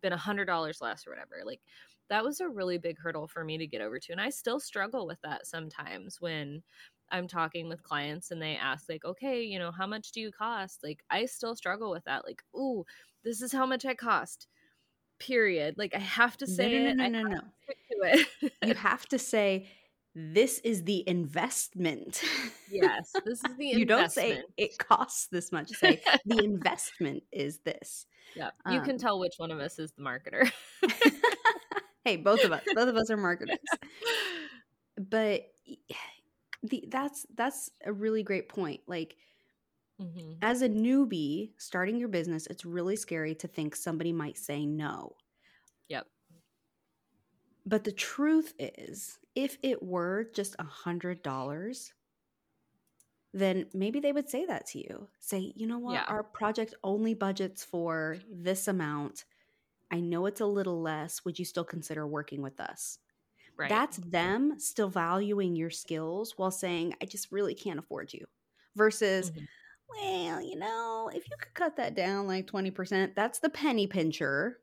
been 0.00 0.12
a 0.12 0.16
hundred 0.16 0.46
dollars 0.46 0.80
less 0.80 1.06
or 1.06 1.10
whatever. 1.10 1.42
Like, 1.44 1.62
that 2.08 2.24
was 2.24 2.40
a 2.40 2.48
really 2.48 2.78
big 2.78 2.98
hurdle 2.98 3.28
for 3.28 3.44
me 3.44 3.58
to 3.58 3.66
get 3.66 3.80
over 3.82 3.98
to, 4.00 4.12
and 4.12 4.20
I 4.20 4.30
still 4.30 4.60
struggle 4.60 5.06
with 5.06 5.20
that 5.22 5.46
sometimes 5.46 6.20
when 6.20 6.62
I'm 7.10 7.28
talking 7.28 7.68
with 7.68 7.82
clients 7.82 8.30
and 8.30 8.40
they 8.42 8.56
ask 8.56 8.88
like, 8.88 9.04
"Okay, 9.04 9.42
you 9.44 9.58
know, 9.58 9.72
how 9.72 9.86
much 9.86 10.12
do 10.12 10.20
you 10.20 10.32
cost?" 10.32 10.82
Like, 10.84 11.04
I 11.10 11.26
still 11.26 11.56
struggle 11.56 11.90
with 11.90 12.04
that. 12.04 12.24
Like, 12.26 12.42
"Ooh, 12.56 12.84
this 13.24 13.42
is 13.42 13.52
how 13.52 13.66
much 13.66 13.84
I 13.86 13.94
cost." 13.94 14.48
period. 15.18 15.78
Like 15.78 15.94
I 15.94 15.98
have 15.98 16.36
to 16.38 16.46
say 16.46 16.68
no, 16.68 16.78
no, 16.80 16.92
I 16.98 17.08
no, 17.08 17.22
no, 17.22 17.22
no. 17.24 17.40
to 17.68 17.96
it. 18.02 18.52
You 18.60 18.74
have 18.74 19.06
to 19.08 19.18
say, 19.18 19.68
this 20.14 20.58
is 20.60 20.84
the 20.84 21.06
investment. 21.08 22.22
yes, 22.70 23.12
this 23.24 23.42
is 23.44 23.56
the 23.56 23.66
you 23.66 23.84
don't 23.84 24.10
say 24.12 24.42
it 24.56 24.78
costs 24.78 25.26
this 25.26 25.52
much. 25.52 25.68
Say 25.78 26.02
the 26.26 26.44
investment 26.44 27.22
is 27.32 27.58
this. 27.58 28.06
Yeah, 28.36 28.50
you 28.70 28.80
can 28.80 28.92
Um, 28.92 28.98
tell 28.98 29.18
which 29.20 29.34
one 29.38 29.50
of 29.50 29.60
us 29.60 29.78
is 29.78 29.92
the 29.92 30.02
marketer. 30.02 30.50
hey, 32.04 32.16
both 32.16 32.44
of 32.44 32.52
us, 32.52 32.62
both 32.74 32.88
of 32.88 32.96
us 32.96 33.10
are 33.10 33.16
marketers. 33.16 33.58
But 34.96 35.42
the 36.62 36.84
that's 36.88 37.26
that's 37.34 37.70
a 37.84 37.92
really 37.92 38.22
great 38.22 38.48
point. 38.48 38.80
Like 38.86 39.16
Mhm. 40.00 40.38
as 40.42 40.62
a 40.62 40.68
newbie 40.68 41.52
starting 41.58 41.96
your 41.98 42.08
business, 42.08 42.46
it's 42.46 42.64
really 42.64 42.96
scary 42.96 43.34
to 43.36 43.48
think 43.48 43.76
somebody 43.76 44.12
might 44.12 44.38
say 44.38 44.64
no. 44.66 45.16
Yep. 45.88 46.06
But 47.66 47.82
the 47.82 47.90
truth 47.92 48.54
is, 48.60 49.18
if 49.34 49.58
it 49.64 49.82
were 49.82 50.22
just 50.32 50.54
a 50.60 50.64
hundred 50.64 51.22
dollars, 51.22 51.92
then 53.32 53.68
maybe 53.72 54.00
they 54.00 54.12
would 54.12 54.28
say 54.28 54.44
that 54.46 54.66
to 54.66 54.78
you. 54.78 55.08
Say, 55.18 55.52
you 55.56 55.66
know 55.66 55.78
what, 55.78 56.02
Yeah. 56.02 56.06
our 56.06 56.22
project 56.22 56.74
only 56.84 57.14
budgets 57.14 57.64
for 57.64 58.18
this 58.30 58.68
amount. 58.68 59.24
I 59.90 60.00
know 60.00 60.26
it's 60.26 60.40
a 60.40 60.46
little 60.46 60.82
less. 60.82 61.24
Would 61.24 61.38
you 61.38 61.44
still 61.46 61.64
consider 61.64 62.06
working 62.06 62.42
with 62.42 62.60
us? 62.60 62.98
Right. 63.56 63.78
That's 63.78 63.98
them 63.98 64.60
still 64.60 64.90
valuing 64.90 65.56
your 65.56 65.70
skills 65.70 66.38
while 66.38 66.52
saying, 66.52 66.94
I 67.02 67.06
just 67.06 67.32
really 67.32 67.54
can't 67.54 67.80
afford 67.80 68.12
you. 68.14 68.26
Versus, 68.76 69.32
Mhm. 69.32 69.46
well, 69.88 70.42
you 70.42 70.56
know, 70.56 71.10
if 71.14 71.30
you 71.30 71.36
could 71.38 71.54
cut 71.54 71.76
that 71.76 71.94
down 71.96 72.28
like 72.28 72.46
20%, 72.48 73.16
that's 73.16 73.40
the 73.40 73.50
penny 73.50 73.86
pincher. 73.88 74.61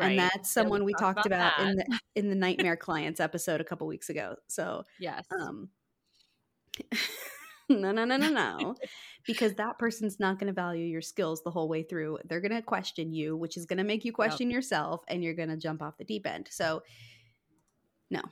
Right. 0.00 0.10
And 0.10 0.18
that's 0.18 0.52
someone 0.52 0.84
we 0.84 0.92
talked 0.92 1.18
talked 1.18 1.26
about 1.26 1.54
about, 1.58 1.70
in 1.70 1.76
the 1.76 2.00
in 2.16 2.28
the 2.28 2.34
nightmare 2.34 2.76
clients 2.76 3.20
episode 3.20 3.60
a 3.60 3.64
couple 3.64 3.86
weeks 3.86 4.08
ago. 4.08 4.36
So 4.48 4.84
yes. 4.98 5.24
um 5.40 5.68
no 7.68 7.92
no 7.92 8.04
no 8.04 8.16
no 8.16 8.28
no 8.28 8.74
because 9.26 9.54
that 9.54 9.78
person's 9.78 10.18
not 10.18 10.38
going 10.38 10.48
to 10.48 10.52
value 10.52 10.84
your 10.84 11.02
skills 11.02 11.42
the 11.42 11.50
whole 11.50 11.68
way 11.68 11.82
through 11.82 12.18
they're 12.24 12.40
going 12.40 12.50
to 12.52 12.62
question 12.62 13.12
you 13.12 13.36
which 13.36 13.56
is 13.56 13.66
going 13.66 13.76
to 13.76 13.84
make 13.84 14.04
you 14.04 14.12
question 14.12 14.50
yourself 14.50 15.02
and 15.08 15.22
you're 15.22 15.34
going 15.34 15.48
to 15.48 15.56
jump 15.56 15.82
off 15.82 15.96
the 15.98 16.04
deep 16.04 16.26
end 16.26 16.48
so 16.50 16.82
no 18.10 18.22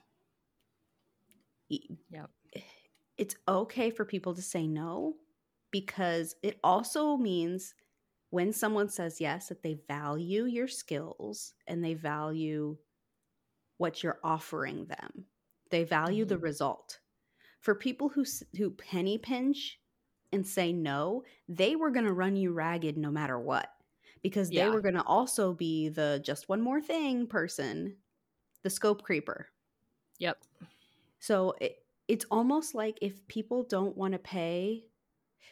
Yep. 1.70 2.30
it's 3.18 3.36
okay 3.46 3.90
for 3.90 4.04
people 4.04 4.34
to 4.34 4.42
say 4.42 4.66
no 4.66 5.14
because 5.70 6.34
it 6.42 6.58
also 6.64 7.16
means 7.16 7.74
when 8.30 8.52
someone 8.52 8.88
says 8.88 9.20
yes 9.20 9.48
that 9.48 9.62
they 9.62 9.74
value 9.88 10.44
your 10.44 10.68
skills 10.68 11.54
and 11.66 11.84
they 11.84 11.94
value 11.94 12.78
what 13.76 14.02
you're 14.02 14.20
offering 14.24 14.86
them 14.86 15.26
they 15.70 15.84
value 15.84 16.24
the 16.24 16.38
Mhm. 16.38 16.38
result 16.38 17.00
for 17.60 17.74
people 17.74 18.08
who 18.10 18.24
who 18.56 18.70
penny 18.70 19.18
pinch 19.18 19.80
and 20.32 20.46
say 20.46 20.72
no 20.72 21.24
they 21.48 21.76
were 21.76 21.90
going 21.90 22.06
to 22.06 22.12
run 22.12 22.36
you 22.36 22.52
ragged 22.52 22.98
no 22.98 23.10
matter 23.10 23.38
what 23.40 23.70
because 24.22 24.52
they 24.52 24.68
Yeah. 24.68 24.70
were 24.70 24.82
going 24.82 24.94
to 24.94 25.04
also 25.04 25.54
be 25.54 25.88
the 25.88 26.20
just 26.24 26.48
one 26.48 26.62
more 26.62 26.80
thing 26.82 27.26
person 27.26 27.96
the 28.64 28.70
scope 28.70 29.02
creeper 29.02 29.48
Yep. 30.18 30.38
so 31.18 31.54
it, 31.60 31.84
it's 32.06 32.24
almost 32.30 32.74
like 32.74 32.98
if 33.02 33.26
people 33.28 33.62
don't 33.64 33.96
want 33.96 34.12
to 34.12 34.18
pay. 34.18 34.84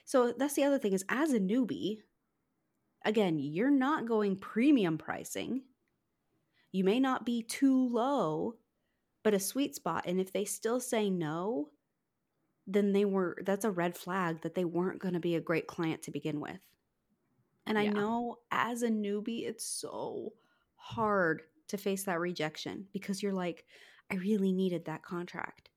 So 0.05 0.33
that's 0.33 0.55
the 0.55 0.65
other 0.65 0.79
thing 0.79 0.93
is 0.95 1.05
as 1.09 1.33
a 1.33 1.41
newbie, 1.41 2.01
again, 3.07 3.39
you're 3.39 3.71
not 3.71 4.07
going 4.07 4.37
premium 4.37 4.99
pricing. 4.99 5.63
You 6.73 6.85
may 6.85 7.01
not 7.01 7.25
be 7.25 7.43
too 7.43 7.89
low, 7.89 8.57
but 9.23 9.33
a 9.33 9.41
sweet 9.41 9.75
spot. 9.75 10.05
And 10.07 10.21
if 10.21 10.33
they 10.33 10.45
still 10.45 10.81
say 10.81 11.09
no, 11.09 11.71
then 12.67 12.93
they 12.93 13.05
were 13.05 13.39
that's 13.45 13.65
a 13.65 13.71
red 13.71 13.97
flag 13.97 14.43
that 14.43 14.55
they 14.55 14.65
weren't 14.65 14.99
going 14.99 15.15
to 15.15 15.21
be 15.21 15.37
a 15.37 15.41
great 15.41 15.67
client 15.67 16.03
to 16.03 16.11
begin 16.11 16.41
with. 16.41 16.61
And 17.67 17.79
I 17.79 17.87
know 17.87 18.39
as 18.51 18.83
a 18.83 18.89
newbie, 18.89 19.49
it's 19.49 19.65
so 19.65 20.33
hard 20.77 21.43
to 21.69 21.77
face 21.77 22.05
that 22.05 22.21
rejection 22.21 22.87
because 22.93 23.23
you're 23.23 23.33
like, 23.33 23.65
I 24.11 24.17
really 24.17 24.53
needed 24.53 24.85
that 24.85 25.03
contract. 25.03 25.71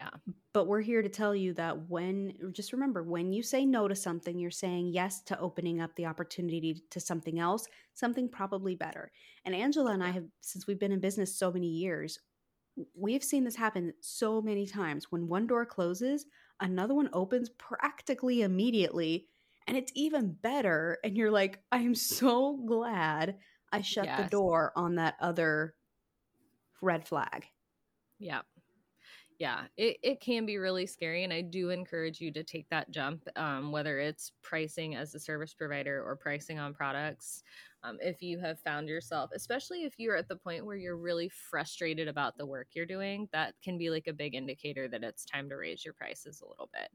Yeah. 0.00 0.32
But 0.56 0.68
we're 0.68 0.80
here 0.80 1.02
to 1.02 1.08
tell 1.10 1.36
you 1.36 1.52
that 1.52 1.90
when, 1.90 2.32
just 2.52 2.72
remember, 2.72 3.02
when 3.02 3.30
you 3.30 3.42
say 3.42 3.66
no 3.66 3.88
to 3.88 3.94
something, 3.94 4.38
you're 4.38 4.50
saying 4.50 4.86
yes 4.86 5.20
to 5.24 5.38
opening 5.38 5.82
up 5.82 5.94
the 5.96 6.06
opportunity 6.06 6.82
to 6.88 6.98
something 6.98 7.38
else, 7.38 7.66
something 7.92 8.26
probably 8.26 8.74
better. 8.74 9.12
And 9.44 9.54
Angela 9.54 9.92
and 9.92 10.02
I 10.02 10.12
have, 10.12 10.24
since 10.40 10.66
we've 10.66 10.80
been 10.80 10.92
in 10.92 10.98
business 10.98 11.38
so 11.38 11.52
many 11.52 11.66
years, 11.66 12.20
we've 12.94 13.22
seen 13.22 13.44
this 13.44 13.54
happen 13.54 13.92
so 14.00 14.40
many 14.40 14.66
times. 14.66 15.08
When 15.10 15.28
one 15.28 15.46
door 15.46 15.66
closes, 15.66 16.24
another 16.58 16.94
one 16.94 17.10
opens 17.12 17.50
practically 17.50 18.40
immediately. 18.40 19.26
And 19.66 19.76
it's 19.76 19.92
even 19.94 20.38
better. 20.40 20.96
And 21.04 21.18
you're 21.18 21.30
like, 21.30 21.58
I'm 21.70 21.94
so 21.94 22.56
glad 22.64 23.36
I 23.72 23.82
shut 23.82 24.08
the 24.16 24.30
door 24.30 24.72
on 24.74 24.94
that 24.94 25.16
other 25.20 25.74
red 26.80 27.06
flag. 27.06 27.44
Yeah. 28.18 28.40
Yeah, 29.38 29.66
it, 29.76 29.98
it 30.02 30.20
can 30.20 30.46
be 30.46 30.56
really 30.56 30.86
scary. 30.86 31.22
And 31.22 31.32
I 31.32 31.42
do 31.42 31.68
encourage 31.68 32.20
you 32.20 32.32
to 32.32 32.42
take 32.42 32.68
that 32.70 32.90
jump, 32.90 33.28
um, 33.36 33.70
whether 33.70 33.98
it's 33.98 34.32
pricing 34.42 34.94
as 34.94 35.14
a 35.14 35.20
service 35.20 35.52
provider 35.52 36.02
or 36.02 36.16
pricing 36.16 36.58
on 36.58 36.72
products. 36.72 37.42
Um, 37.82 37.98
if 38.00 38.22
you 38.22 38.38
have 38.40 38.58
found 38.60 38.88
yourself, 38.88 39.30
especially 39.34 39.84
if 39.84 39.94
you're 39.98 40.16
at 40.16 40.28
the 40.28 40.36
point 40.36 40.64
where 40.64 40.76
you're 40.76 40.96
really 40.96 41.28
frustrated 41.28 42.08
about 42.08 42.38
the 42.38 42.46
work 42.46 42.68
you're 42.72 42.86
doing, 42.86 43.28
that 43.32 43.54
can 43.62 43.76
be 43.76 43.90
like 43.90 44.06
a 44.06 44.12
big 44.14 44.34
indicator 44.34 44.88
that 44.88 45.04
it's 45.04 45.26
time 45.26 45.50
to 45.50 45.56
raise 45.56 45.84
your 45.84 45.94
prices 45.94 46.40
a 46.40 46.48
little 46.48 46.70
bit. 46.72 46.88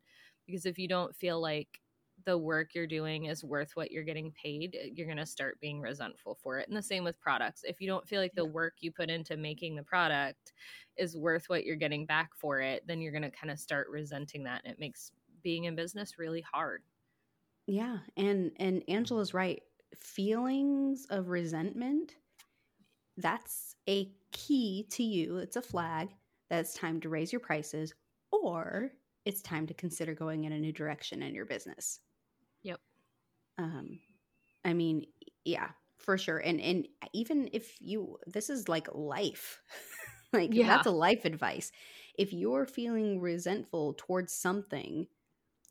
Because 0.47 0.65
if 0.65 0.79
you 0.79 0.87
don't 0.87 1.15
feel 1.15 1.39
like 1.39 1.79
the 2.25 2.37
work 2.37 2.73
you're 2.73 2.87
doing 2.87 3.25
is 3.25 3.43
worth 3.43 3.71
what 3.75 3.91
you're 3.91 4.03
getting 4.03 4.31
paid, 4.31 4.77
eh, 4.79 4.89
you're 4.93 5.07
going 5.07 5.17
to 5.17 5.25
start 5.25 5.59
being 5.59 5.81
resentful 5.81 6.37
for 6.41 6.59
it. 6.59 6.67
And 6.67 6.77
the 6.77 6.83
same 6.83 7.03
with 7.03 7.19
products. 7.19 7.63
If 7.63 7.81
you 7.81 7.87
don't 7.87 8.07
feel 8.07 8.21
like 8.21 8.35
the 8.35 8.45
work 8.45 8.75
you 8.81 8.91
put 8.91 9.09
into 9.09 9.37
making 9.37 9.75
the 9.75 9.83
product 9.83 10.53
is 10.97 11.17
worth 11.17 11.45
what 11.47 11.65
you're 11.65 11.75
getting 11.75 12.05
back 12.05 12.29
for 12.35 12.59
it, 12.59 12.83
then 12.87 13.01
you're 13.01 13.11
going 13.11 13.21
to 13.23 13.31
kind 13.31 13.51
of 13.51 13.59
start 13.59 13.87
resenting 13.89 14.43
that. 14.43 14.61
And 14.63 14.73
it 14.73 14.79
makes 14.79 15.11
being 15.43 15.65
in 15.65 15.75
business 15.75 16.19
really 16.19 16.41
hard. 16.41 16.83
Yeah, 17.67 17.99
and 18.17 18.51
and 18.57 18.83
Angela's 18.87 19.33
right. 19.33 19.61
Feelings 19.99 21.05
of 21.09 21.27
resentment 21.29 22.15
that's 23.17 23.75
a 23.87 24.09
key 24.31 24.87
to 24.91 25.03
you. 25.03 25.37
It's 25.37 25.55
a 25.55 25.61
flag 25.61 26.09
that 26.49 26.59
it's 26.59 26.73
time 26.73 26.99
to 27.01 27.09
raise 27.09 27.31
your 27.31 27.39
prices 27.39 27.93
or 28.31 28.91
it's 29.25 29.41
time 29.41 29.67
to 29.67 29.73
consider 29.73 30.13
going 30.13 30.45
in 30.45 30.53
a 30.53 30.59
new 30.59 30.71
direction 30.71 31.21
in 31.21 31.35
your 31.35 31.45
business. 31.45 31.99
Yep. 32.63 32.81
Um 33.57 33.99
I 34.65 34.73
mean, 34.73 35.05
yeah, 35.45 35.71
for 35.97 36.17
sure. 36.17 36.37
And 36.39 36.61
and 36.61 36.87
even 37.13 37.49
if 37.53 37.81
you 37.81 38.19
this 38.27 38.49
is 38.49 38.69
like 38.69 38.87
life. 38.93 39.61
like 40.33 40.53
Yeah. 40.53 40.65
that's 40.65 40.87
a 40.87 40.91
life 40.91 41.25
advice. 41.25 41.71
If 42.17 42.33
you're 42.33 42.65
feeling 42.67 43.19
resentful 43.21 43.95
towards 43.97 44.33
something, 44.33 45.07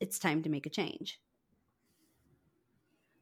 it's 0.00 0.18
time 0.18 0.42
to 0.44 0.50
make 0.50 0.66
a 0.66 0.70
change. 0.70 1.20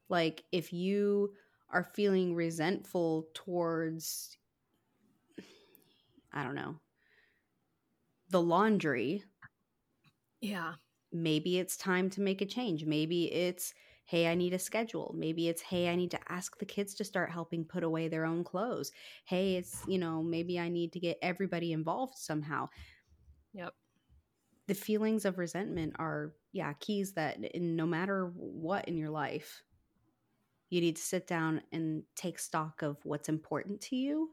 Like 0.08 0.44
if 0.52 0.72
you 0.72 1.34
are 1.70 1.82
feeling 1.84 2.34
resentful 2.34 3.28
towards 3.34 4.38
I 6.32 6.42
don't 6.42 6.54
know, 6.54 6.80
the 8.30 8.40
laundry, 8.40 9.22
Yeah. 10.40 10.75
Maybe 11.12 11.58
it's 11.58 11.76
time 11.76 12.10
to 12.10 12.20
make 12.20 12.40
a 12.40 12.46
change. 12.46 12.84
Maybe 12.84 13.32
it's 13.32 13.74
hey, 14.04 14.26
I 14.26 14.34
need 14.34 14.54
a 14.54 14.58
schedule. 14.58 15.14
Maybe 15.16 15.48
it's 15.48 15.60
hey, 15.60 15.88
I 15.90 15.94
need 15.94 16.10
to 16.12 16.32
ask 16.32 16.58
the 16.58 16.64
kids 16.64 16.94
to 16.94 17.04
start 17.04 17.30
helping 17.30 17.64
put 17.64 17.82
away 17.84 18.08
their 18.08 18.24
own 18.24 18.42
clothes. 18.42 18.90
Hey, 19.26 19.56
it's, 19.56 19.82
you 19.86 19.98
know, 19.98 20.22
maybe 20.22 20.58
I 20.58 20.70
need 20.70 20.94
to 20.94 21.00
get 21.00 21.18
everybody 21.20 21.72
involved 21.72 22.16
somehow. 22.16 22.70
Yep. 23.52 23.74
The 24.68 24.74
feelings 24.74 25.24
of 25.24 25.38
resentment 25.38 25.94
are 25.98 26.34
yeah, 26.52 26.72
keys 26.74 27.14
that 27.14 27.38
in, 27.42 27.74
no 27.76 27.86
matter 27.86 28.28
what 28.34 28.86
in 28.86 28.96
your 28.96 29.10
life, 29.10 29.64
you 30.70 30.80
need 30.80 30.96
to 30.96 31.02
sit 31.02 31.26
down 31.26 31.62
and 31.72 32.04
take 32.14 32.38
stock 32.38 32.82
of 32.82 33.04
what's 33.04 33.28
important 33.28 33.80
to 33.82 33.96
you 33.96 34.30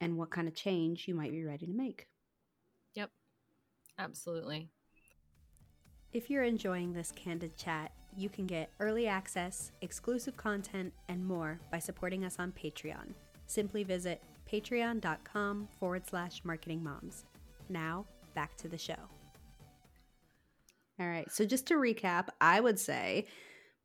and 0.00 0.16
what 0.16 0.30
kind 0.30 0.48
of 0.48 0.54
change 0.54 1.06
you 1.08 1.14
might 1.14 1.30
be 1.30 1.44
ready 1.44 1.66
to 1.66 1.72
make. 1.72 2.08
Yep. 2.94 3.10
Absolutely. 3.98 4.70
If 6.12 6.28
you're 6.28 6.42
enjoying 6.42 6.92
this 6.92 7.12
candid 7.12 7.56
chat, 7.56 7.92
you 8.16 8.28
can 8.28 8.44
get 8.44 8.72
early 8.80 9.06
access, 9.06 9.70
exclusive 9.80 10.36
content, 10.36 10.92
and 11.08 11.24
more 11.24 11.60
by 11.70 11.78
supporting 11.78 12.24
us 12.24 12.36
on 12.40 12.50
Patreon. 12.50 13.14
Simply 13.46 13.84
visit 13.84 14.20
patreon.com 14.50 15.68
forward 15.78 16.04
slash 16.08 16.40
marketing 16.42 16.82
moms. 16.82 17.26
Now, 17.68 18.06
back 18.34 18.56
to 18.56 18.68
the 18.68 18.76
show. 18.76 18.96
All 20.98 21.06
right, 21.06 21.30
so 21.30 21.46
just 21.46 21.66
to 21.68 21.74
recap, 21.74 22.26
I 22.40 22.58
would 22.58 22.80
say 22.80 23.28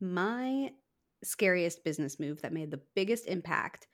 my 0.01 0.71
scariest 1.23 1.83
business 1.83 2.19
move 2.19 2.41
that 2.41 2.53
made 2.53 2.71
the 2.71 2.81
biggest 2.95 3.27
impact 3.27 3.85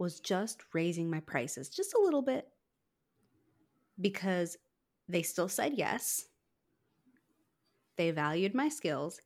was 0.00 0.18
just 0.18 0.60
raising 0.72 1.08
my 1.08 1.20
prices 1.20 1.68
just 1.68 1.94
a 1.94 2.00
little 2.00 2.20
bit 2.20 2.48
because 4.00 4.56
they 5.08 5.22
still 5.22 5.48
said 5.48 5.74
yes. 5.76 6.26
They 7.96 8.10
valued 8.10 8.54
my 8.54 8.68
skills, 8.68 9.20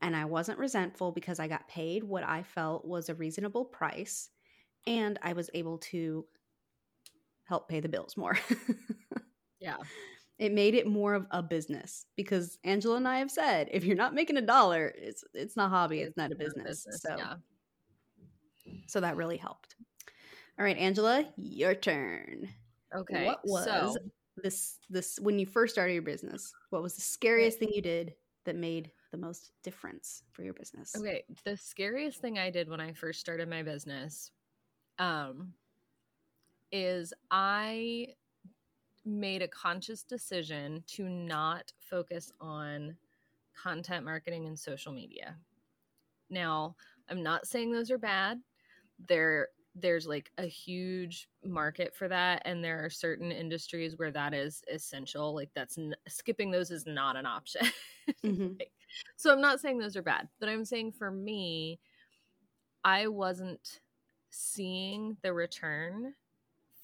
and 0.00 0.16
I 0.16 0.24
wasn't 0.24 0.58
resentful 0.58 1.12
because 1.12 1.40
I 1.40 1.48
got 1.48 1.68
paid 1.68 2.04
what 2.04 2.24
I 2.24 2.42
felt 2.42 2.84
was 2.84 3.08
a 3.08 3.14
reasonable 3.14 3.64
price, 3.64 4.30
and 4.86 5.18
I 5.22 5.32
was 5.32 5.50
able 5.54 5.78
to 5.78 6.24
help 7.44 7.68
pay 7.68 7.80
the 7.80 7.88
bills 7.88 8.16
more. 8.16 8.38
yeah. 9.60 9.76
It 10.38 10.52
made 10.52 10.74
it 10.74 10.86
more 10.86 11.14
of 11.14 11.26
a 11.32 11.42
business 11.42 12.06
because 12.14 12.58
Angela 12.62 12.96
and 12.96 13.08
I 13.08 13.18
have 13.18 13.30
said 13.30 13.68
if 13.72 13.84
you're 13.84 13.96
not 13.96 14.14
making 14.14 14.36
a 14.36 14.42
dollar, 14.42 14.94
it's 14.96 15.24
it's 15.34 15.56
not 15.56 15.66
a 15.66 15.70
hobby, 15.70 16.00
it's, 16.00 16.10
it's 16.10 16.16
not 16.16 16.30
a 16.30 16.36
business. 16.36 16.84
business. 16.84 17.02
So 17.02 17.16
yeah. 17.16 17.34
So 18.86 19.00
that 19.00 19.16
really 19.16 19.36
helped. 19.36 19.74
All 20.58 20.64
right, 20.64 20.76
Angela, 20.76 21.24
your 21.36 21.74
turn. 21.74 22.48
Okay. 22.94 23.26
What 23.26 23.40
was 23.44 23.64
so, 23.64 23.96
this 24.42 24.78
this 24.90 25.18
when 25.20 25.38
you 25.38 25.46
first 25.46 25.74
started 25.74 25.92
your 25.92 26.02
business? 26.02 26.52
What 26.70 26.82
was 26.82 26.94
the 26.94 27.02
scariest 27.02 27.58
thing 27.58 27.70
you 27.72 27.82
did 27.82 28.14
that 28.44 28.56
made 28.56 28.90
the 29.10 29.18
most 29.18 29.52
difference 29.62 30.22
for 30.32 30.42
your 30.42 30.54
business? 30.54 30.94
Okay, 30.96 31.24
the 31.44 31.56
scariest 31.56 32.20
thing 32.20 32.38
I 32.38 32.50
did 32.50 32.68
when 32.68 32.80
I 32.80 32.92
first 32.92 33.20
started 33.20 33.48
my 33.48 33.62
business 33.62 34.30
um 34.98 35.52
is 36.70 37.14
I 37.30 38.08
made 39.04 39.42
a 39.42 39.48
conscious 39.48 40.02
decision 40.02 40.82
to 40.86 41.08
not 41.08 41.72
focus 41.78 42.32
on 42.40 42.96
content 43.60 44.04
marketing 44.04 44.46
and 44.46 44.58
social 44.58 44.92
media. 44.92 45.36
Now, 46.30 46.76
I'm 47.08 47.22
not 47.22 47.46
saying 47.46 47.72
those 47.72 47.90
are 47.90 47.98
bad. 47.98 48.40
They're 49.08 49.48
there's 49.74 50.06
like 50.06 50.30
a 50.38 50.46
huge 50.46 51.28
market 51.44 51.94
for 51.94 52.08
that 52.08 52.42
and 52.44 52.62
there 52.62 52.84
are 52.84 52.90
certain 52.90 53.30
industries 53.30 53.96
where 53.96 54.10
that 54.10 54.34
is 54.34 54.62
essential 54.72 55.34
like 55.34 55.50
that's 55.54 55.78
n- 55.78 55.94
skipping 56.08 56.50
those 56.50 56.70
is 56.70 56.86
not 56.86 57.16
an 57.16 57.26
option 57.26 57.66
mm-hmm. 58.24 58.54
like, 58.58 58.72
so 59.16 59.32
i'm 59.32 59.40
not 59.40 59.60
saying 59.60 59.78
those 59.78 59.96
are 59.96 60.02
bad 60.02 60.28
but 60.40 60.48
i'm 60.48 60.64
saying 60.64 60.92
for 60.92 61.10
me 61.10 61.78
i 62.84 63.06
wasn't 63.06 63.80
seeing 64.30 65.16
the 65.22 65.32
return 65.32 66.14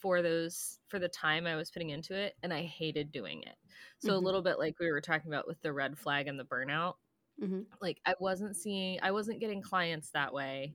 for 0.01 0.23
those 0.23 0.79
for 0.89 0.99
the 0.99 1.09
time 1.09 1.47
i 1.47 1.57
was 1.57 1.71
putting 1.71 1.91
into 1.91 2.15
it 2.15 2.35
and 2.43 2.53
i 2.53 2.63
hated 2.63 3.11
doing 3.11 3.43
it 3.43 3.57
so 3.99 4.09
mm-hmm. 4.09 4.17
a 4.17 4.21
little 4.21 4.43
bit 4.43 4.59
like 4.59 4.79
we 4.79 4.91
were 4.91 5.01
talking 5.01 5.33
about 5.33 5.49
with 5.49 5.61
the 5.63 5.73
red 5.73 5.99
flag 5.99 6.29
and 6.29 6.39
the 6.39 6.45
burnout 6.45 6.95
mm-hmm. 7.43 7.61
like 7.81 7.99
i 8.07 8.15
wasn't 8.21 8.55
seeing 8.55 8.99
i 9.03 9.11
wasn't 9.11 9.41
getting 9.41 9.63
clients 9.63 10.11
that 10.11 10.33
way 10.33 10.75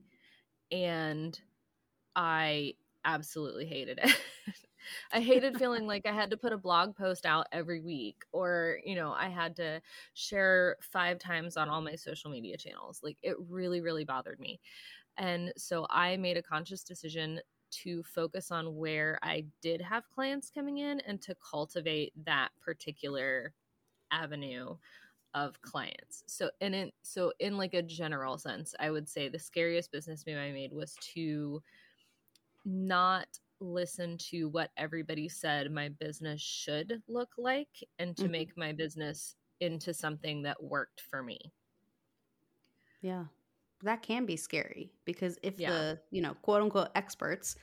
and 0.72 1.40
I 2.16 2.74
absolutely 3.04 3.66
hated 3.66 4.00
it. 4.02 4.20
I 5.12 5.20
hated 5.20 5.56
feeling 5.58 5.86
like 5.86 6.06
I 6.06 6.12
had 6.12 6.30
to 6.30 6.36
put 6.36 6.52
a 6.52 6.58
blog 6.58 6.96
post 6.96 7.26
out 7.26 7.46
every 7.52 7.80
week 7.80 8.24
or, 8.32 8.78
you 8.84 8.94
know, 8.94 9.12
I 9.12 9.28
had 9.28 9.56
to 9.56 9.80
share 10.14 10.76
five 10.80 11.18
times 11.18 11.56
on 11.56 11.68
all 11.68 11.80
my 11.80 11.96
social 11.96 12.30
media 12.30 12.56
channels. 12.56 13.00
Like 13.02 13.18
it 13.22 13.36
really, 13.48 13.80
really 13.80 14.04
bothered 14.04 14.40
me. 14.40 14.60
And 15.18 15.52
so 15.56 15.86
I 15.90 16.16
made 16.16 16.36
a 16.36 16.42
conscious 16.42 16.84
decision 16.84 17.40
to 17.70 18.02
focus 18.02 18.50
on 18.50 18.76
where 18.76 19.18
I 19.22 19.46
did 19.62 19.80
have 19.82 20.10
clients 20.10 20.50
coming 20.50 20.78
in 20.78 21.00
and 21.00 21.22
to 21.22 21.36
cultivate 21.36 22.12
that 22.24 22.50
particular 22.60 23.54
avenue 24.10 24.76
of 25.34 25.60
clients. 25.62 26.24
So 26.26 26.50
in 26.60 26.74
it, 26.74 26.94
so 27.02 27.32
in 27.38 27.56
like 27.56 27.74
a 27.74 27.82
general 27.82 28.38
sense, 28.38 28.74
I 28.80 28.90
would 28.90 29.08
say 29.08 29.28
the 29.28 29.38
scariest 29.38 29.92
business 29.92 30.26
move 30.26 30.38
I 30.38 30.52
made 30.52 30.72
was 30.72 30.96
to 31.14 31.62
not 32.64 33.26
listen 33.60 34.16
to 34.18 34.48
what 34.48 34.70
everybody 34.76 35.28
said 35.28 35.70
my 35.70 35.88
business 35.88 36.40
should 36.40 37.02
look 37.08 37.28
like 37.36 37.68
and 37.98 38.16
to 38.16 38.24
mm-hmm. 38.24 38.32
make 38.32 38.56
my 38.56 38.72
business 38.72 39.36
into 39.60 39.92
something 39.92 40.42
that 40.42 40.62
worked 40.62 41.02
for 41.10 41.22
me. 41.22 41.38
Yeah. 43.02 43.24
That 43.82 44.02
can 44.02 44.26
be 44.26 44.36
scary 44.36 44.92
because 45.04 45.38
if 45.42 45.58
yeah. 45.58 45.70
the, 45.70 45.98
you 46.10 46.22
know, 46.22 46.34
quote 46.42 46.62
unquote 46.62 46.90
experts 46.94 47.56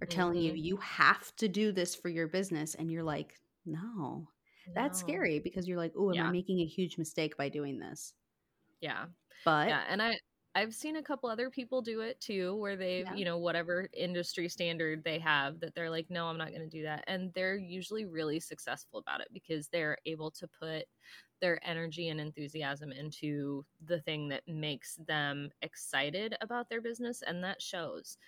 are 0.00 0.06
telling 0.06 0.36
mm-hmm. 0.36 0.56
you 0.56 0.62
you 0.62 0.76
have 0.78 1.34
to 1.36 1.48
do 1.48 1.72
this 1.72 1.94
for 1.94 2.08
your 2.08 2.28
business 2.28 2.74
and 2.74 2.90
you're 2.90 3.04
like, 3.04 3.34
no. 3.66 4.28
That's 4.74 5.00
no. 5.00 5.06
scary 5.06 5.38
because 5.40 5.66
you're 5.66 5.78
like, 5.78 5.92
"Oh, 5.96 6.10
am 6.10 6.14
yeah. 6.14 6.28
I 6.28 6.30
making 6.30 6.60
a 6.60 6.66
huge 6.66 6.98
mistake 6.98 7.36
by 7.36 7.48
doing 7.48 7.78
this?" 7.78 8.14
Yeah. 8.80 9.06
But 9.44 9.68
yeah, 9.68 9.82
and 9.88 10.02
I 10.02 10.18
I've 10.54 10.74
seen 10.74 10.96
a 10.96 11.02
couple 11.02 11.30
other 11.30 11.48
people 11.48 11.80
do 11.80 12.00
it 12.00 12.20
too, 12.20 12.56
where 12.56 12.76
they, 12.76 13.00
yeah. 13.00 13.14
you 13.14 13.24
know, 13.24 13.38
whatever 13.38 13.88
industry 13.92 14.48
standard 14.48 15.04
they 15.04 15.18
have, 15.20 15.60
that 15.60 15.74
they're 15.74 15.90
like, 15.90 16.06
no, 16.10 16.26
I'm 16.26 16.38
not 16.38 16.48
going 16.48 16.62
to 16.62 16.68
do 16.68 16.82
that. 16.82 17.04
And 17.06 17.32
they're 17.34 17.56
usually 17.56 18.04
really 18.04 18.40
successful 18.40 18.98
about 18.98 19.20
it 19.20 19.28
because 19.32 19.68
they're 19.68 19.96
able 20.06 20.30
to 20.32 20.48
put 20.48 20.86
their 21.40 21.60
energy 21.66 22.08
and 22.08 22.20
enthusiasm 22.20 22.90
into 22.90 23.64
the 23.86 24.00
thing 24.00 24.28
that 24.28 24.42
makes 24.48 24.96
them 25.06 25.50
excited 25.62 26.36
about 26.40 26.68
their 26.68 26.80
business. 26.80 27.22
And 27.24 27.44
that 27.44 27.62
shows. 27.62 28.18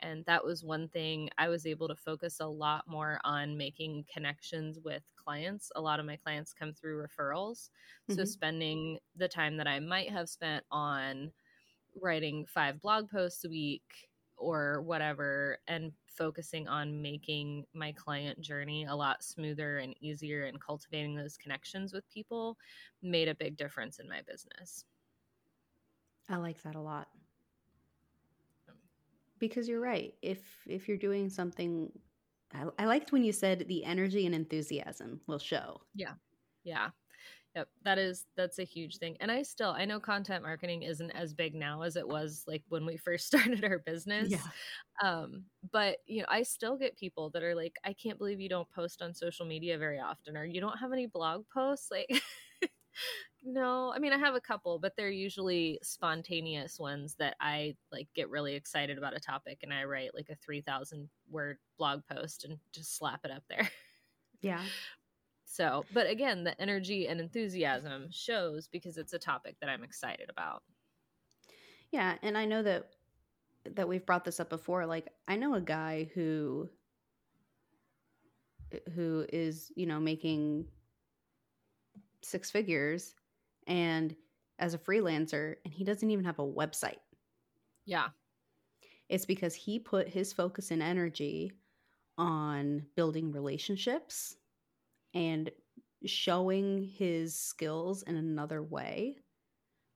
And 0.00 0.24
that 0.26 0.44
was 0.44 0.64
one 0.64 0.88
thing 0.88 1.28
I 1.38 1.48
was 1.48 1.66
able 1.66 1.88
to 1.88 1.94
focus 1.94 2.40
a 2.40 2.46
lot 2.46 2.84
more 2.86 3.20
on 3.24 3.56
making 3.56 4.04
connections 4.12 4.78
with 4.82 5.02
clients. 5.16 5.70
A 5.76 5.80
lot 5.80 6.00
of 6.00 6.06
my 6.06 6.16
clients 6.16 6.52
come 6.52 6.72
through 6.72 7.02
referrals. 7.02 7.70
Mm-hmm. 8.08 8.14
So 8.14 8.24
spending 8.24 8.98
the 9.16 9.28
time 9.28 9.56
that 9.56 9.66
I 9.66 9.80
might 9.80 10.10
have 10.10 10.28
spent 10.28 10.64
on, 10.70 11.32
writing 12.00 12.46
five 12.46 12.80
blog 12.80 13.10
posts 13.10 13.44
a 13.44 13.48
week 13.48 14.08
or 14.36 14.80
whatever 14.82 15.58
and 15.68 15.92
focusing 16.06 16.66
on 16.66 17.00
making 17.00 17.64
my 17.74 17.92
client 17.92 18.40
journey 18.40 18.86
a 18.88 18.94
lot 18.94 19.22
smoother 19.22 19.78
and 19.78 19.94
easier 20.00 20.46
and 20.46 20.60
cultivating 20.60 21.14
those 21.14 21.36
connections 21.36 21.92
with 21.92 22.08
people 22.10 22.56
made 23.02 23.28
a 23.28 23.34
big 23.34 23.56
difference 23.56 23.98
in 23.98 24.08
my 24.08 24.22
business. 24.22 24.84
I 26.28 26.36
like 26.36 26.62
that 26.62 26.74
a 26.74 26.80
lot. 26.80 27.08
Um, 28.68 28.76
because 29.38 29.68
you're 29.68 29.80
right. 29.80 30.14
If 30.22 30.38
if 30.66 30.88
you're 30.88 30.96
doing 30.96 31.28
something 31.28 31.90
I, 32.52 32.64
I 32.78 32.84
liked 32.86 33.12
when 33.12 33.24
you 33.24 33.32
said 33.32 33.66
the 33.68 33.84
energy 33.84 34.26
and 34.26 34.34
enthusiasm 34.34 35.20
will 35.26 35.38
show. 35.38 35.80
Yeah. 35.94 36.14
Yeah. 36.64 36.90
Yep, 37.56 37.68
that 37.82 37.98
is 37.98 38.26
that's 38.36 38.60
a 38.60 38.64
huge 38.64 38.98
thing. 38.98 39.16
And 39.18 39.30
I 39.30 39.42
still 39.42 39.70
I 39.70 39.84
know 39.84 39.98
content 39.98 40.44
marketing 40.44 40.82
isn't 40.84 41.10
as 41.10 41.34
big 41.34 41.54
now 41.54 41.82
as 41.82 41.96
it 41.96 42.06
was 42.06 42.44
like 42.46 42.62
when 42.68 42.86
we 42.86 42.96
first 42.96 43.26
started 43.28 43.64
our 43.64 43.80
business. 43.80 44.30
Yeah. 44.30 44.46
Um, 45.02 45.46
but 45.72 45.98
you 46.06 46.20
know, 46.20 46.26
I 46.28 46.42
still 46.44 46.76
get 46.76 46.96
people 46.96 47.30
that 47.30 47.42
are 47.42 47.54
like, 47.56 47.76
I 47.84 47.92
can't 47.92 48.18
believe 48.18 48.40
you 48.40 48.48
don't 48.48 48.70
post 48.70 49.02
on 49.02 49.14
social 49.14 49.46
media 49.46 49.78
very 49.78 49.98
often 49.98 50.36
or 50.36 50.44
you 50.44 50.60
don't 50.60 50.78
have 50.78 50.92
any 50.92 51.06
blog 51.06 51.44
posts. 51.52 51.90
Like 51.90 52.08
no, 53.42 53.92
I 53.94 53.98
mean 53.98 54.12
I 54.12 54.18
have 54.18 54.34
a 54.34 54.40
couple, 54.40 54.78
but 54.78 54.94
they're 54.96 55.10
usually 55.10 55.78
spontaneous 55.82 56.78
ones 56.78 57.16
that 57.18 57.36
I 57.40 57.76
like 57.90 58.08
get 58.14 58.30
really 58.30 58.54
excited 58.54 58.98
about 58.98 59.16
a 59.16 59.20
topic 59.20 59.60
and 59.62 59.72
I 59.72 59.84
write 59.84 60.14
like 60.14 60.28
a 60.30 60.36
3000 60.36 61.08
word 61.30 61.58
blog 61.78 62.02
post 62.10 62.44
and 62.44 62.58
just 62.72 62.96
slap 62.96 63.20
it 63.24 63.30
up 63.30 63.44
there. 63.48 63.68
Yeah. 64.42 64.70
So, 65.50 65.84
but 65.92 66.08
again, 66.08 66.44
the 66.44 66.58
energy 66.60 67.08
and 67.08 67.20
enthusiasm 67.20 68.06
shows 68.12 68.68
because 68.68 68.96
it's 68.96 69.14
a 69.14 69.18
topic 69.18 69.56
that 69.60 69.68
I'm 69.68 69.82
excited 69.82 70.30
about. 70.30 70.62
Yeah, 71.90 72.14
and 72.22 72.38
I 72.38 72.44
know 72.44 72.62
that 72.62 72.90
that 73.74 73.88
we've 73.88 74.06
brought 74.06 74.24
this 74.24 74.38
up 74.38 74.48
before. 74.48 74.86
Like, 74.86 75.08
I 75.26 75.34
know 75.34 75.54
a 75.54 75.60
guy 75.60 76.08
who 76.14 76.70
who 78.94 79.26
is, 79.32 79.72
you 79.74 79.86
know, 79.86 79.98
making 79.98 80.66
six 82.22 82.48
figures 82.52 83.16
and 83.66 84.14
as 84.60 84.74
a 84.74 84.78
freelancer 84.78 85.56
and 85.64 85.74
he 85.74 85.82
doesn't 85.82 86.12
even 86.12 86.24
have 86.24 86.38
a 86.38 86.46
website. 86.46 87.00
Yeah. 87.86 88.10
It's 89.08 89.26
because 89.26 89.56
he 89.56 89.80
put 89.80 90.06
his 90.06 90.32
focus 90.32 90.70
and 90.70 90.80
energy 90.80 91.50
on 92.16 92.86
building 92.94 93.32
relationships 93.32 94.36
and 95.14 95.50
showing 96.06 96.82
his 96.82 97.36
skills 97.38 98.02
in 98.04 98.16
another 98.16 98.62
way 98.62 99.16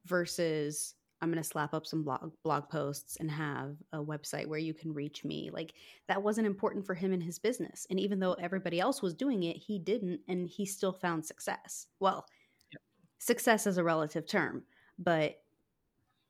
versus 0.07 0.95
I'm 1.21 1.31
going 1.31 1.43
to 1.43 1.49
slap 1.49 1.73
up 1.73 1.87
some 1.87 2.03
blog 2.03 2.33
blog 2.43 2.69
posts 2.69 3.17
and 3.19 3.31
have 3.31 3.77
a 3.93 3.99
website 3.99 4.47
where 4.47 4.59
you 4.59 4.75
can 4.75 4.93
reach 4.93 5.25
me. 5.25 5.49
Like 5.51 5.73
that 6.07 6.23
wasn't 6.23 6.47
important 6.47 6.85
for 6.85 6.95
him 6.95 7.15
in 7.15 7.21
his 7.21 7.39
business. 7.39 7.87
And 7.89 7.99
even 7.99 8.19
though 8.19 8.35
everybody 8.35 8.79
else 8.79 9.01
was 9.01 9.15
doing 9.15 9.45
it, 9.45 9.57
he 9.57 9.79
didn't 9.79 10.21
and 10.29 10.47
he 10.47 10.67
still 10.67 10.93
found 10.93 11.25
success. 11.25 11.87
Well, 11.99 12.27
yep. 12.73 12.83
success 13.19 13.67
is 13.67 13.79
a 13.79 13.85
relative 13.85 14.27
term, 14.27 14.65
but 14.99 15.37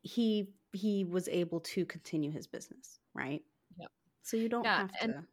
he 0.02 0.52
he 0.72 1.04
was 1.04 1.28
able 1.28 1.60
to 1.60 1.84
continue 1.86 2.30
his 2.30 2.46
business, 2.46 3.00
right? 3.14 3.42
Yep. 3.78 3.90
So 4.22 4.36
you 4.36 4.48
don't 4.48 4.64
yeah, 4.64 4.78
have 4.78 4.92
to 4.92 5.04
and- 5.04 5.26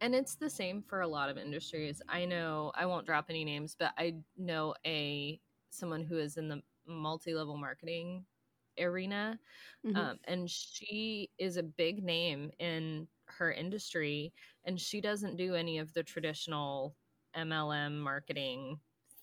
and 0.00 0.14
it's 0.14 0.34
the 0.34 0.50
same 0.50 0.82
for 0.82 1.00
a 1.00 1.08
lot 1.08 1.28
of 1.28 1.36
industries 1.36 2.00
i 2.08 2.24
know 2.24 2.72
i 2.74 2.86
won't 2.86 3.06
drop 3.06 3.26
any 3.28 3.44
names 3.44 3.76
but 3.78 3.92
i 3.98 4.14
know 4.36 4.74
a 4.86 5.40
someone 5.70 6.02
who 6.02 6.18
is 6.18 6.36
in 6.36 6.48
the 6.48 6.60
multi-level 6.86 7.56
marketing 7.56 8.24
arena. 8.78 9.38
Mm-hmm. 9.86 9.96
Um, 9.96 10.18
and 10.24 10.50
she 10.50 11.30
is 11.38 11.56
a 11.56 11.62
big 11.62 12.02
name 12.02 12.50
in 12.58 13.06
her 13.26 13.52
industry, 13.52 14.32
and 14.64 14.80
she 14.80 15.00
doesn't 15.00 15.36
do 15.36 15.54
any 15.54 15.78
of 15.78 15.92
the 15.94 16.02
traditional 16.02 16.96
MLM 17.36 17.98
marketing 17.98 18.78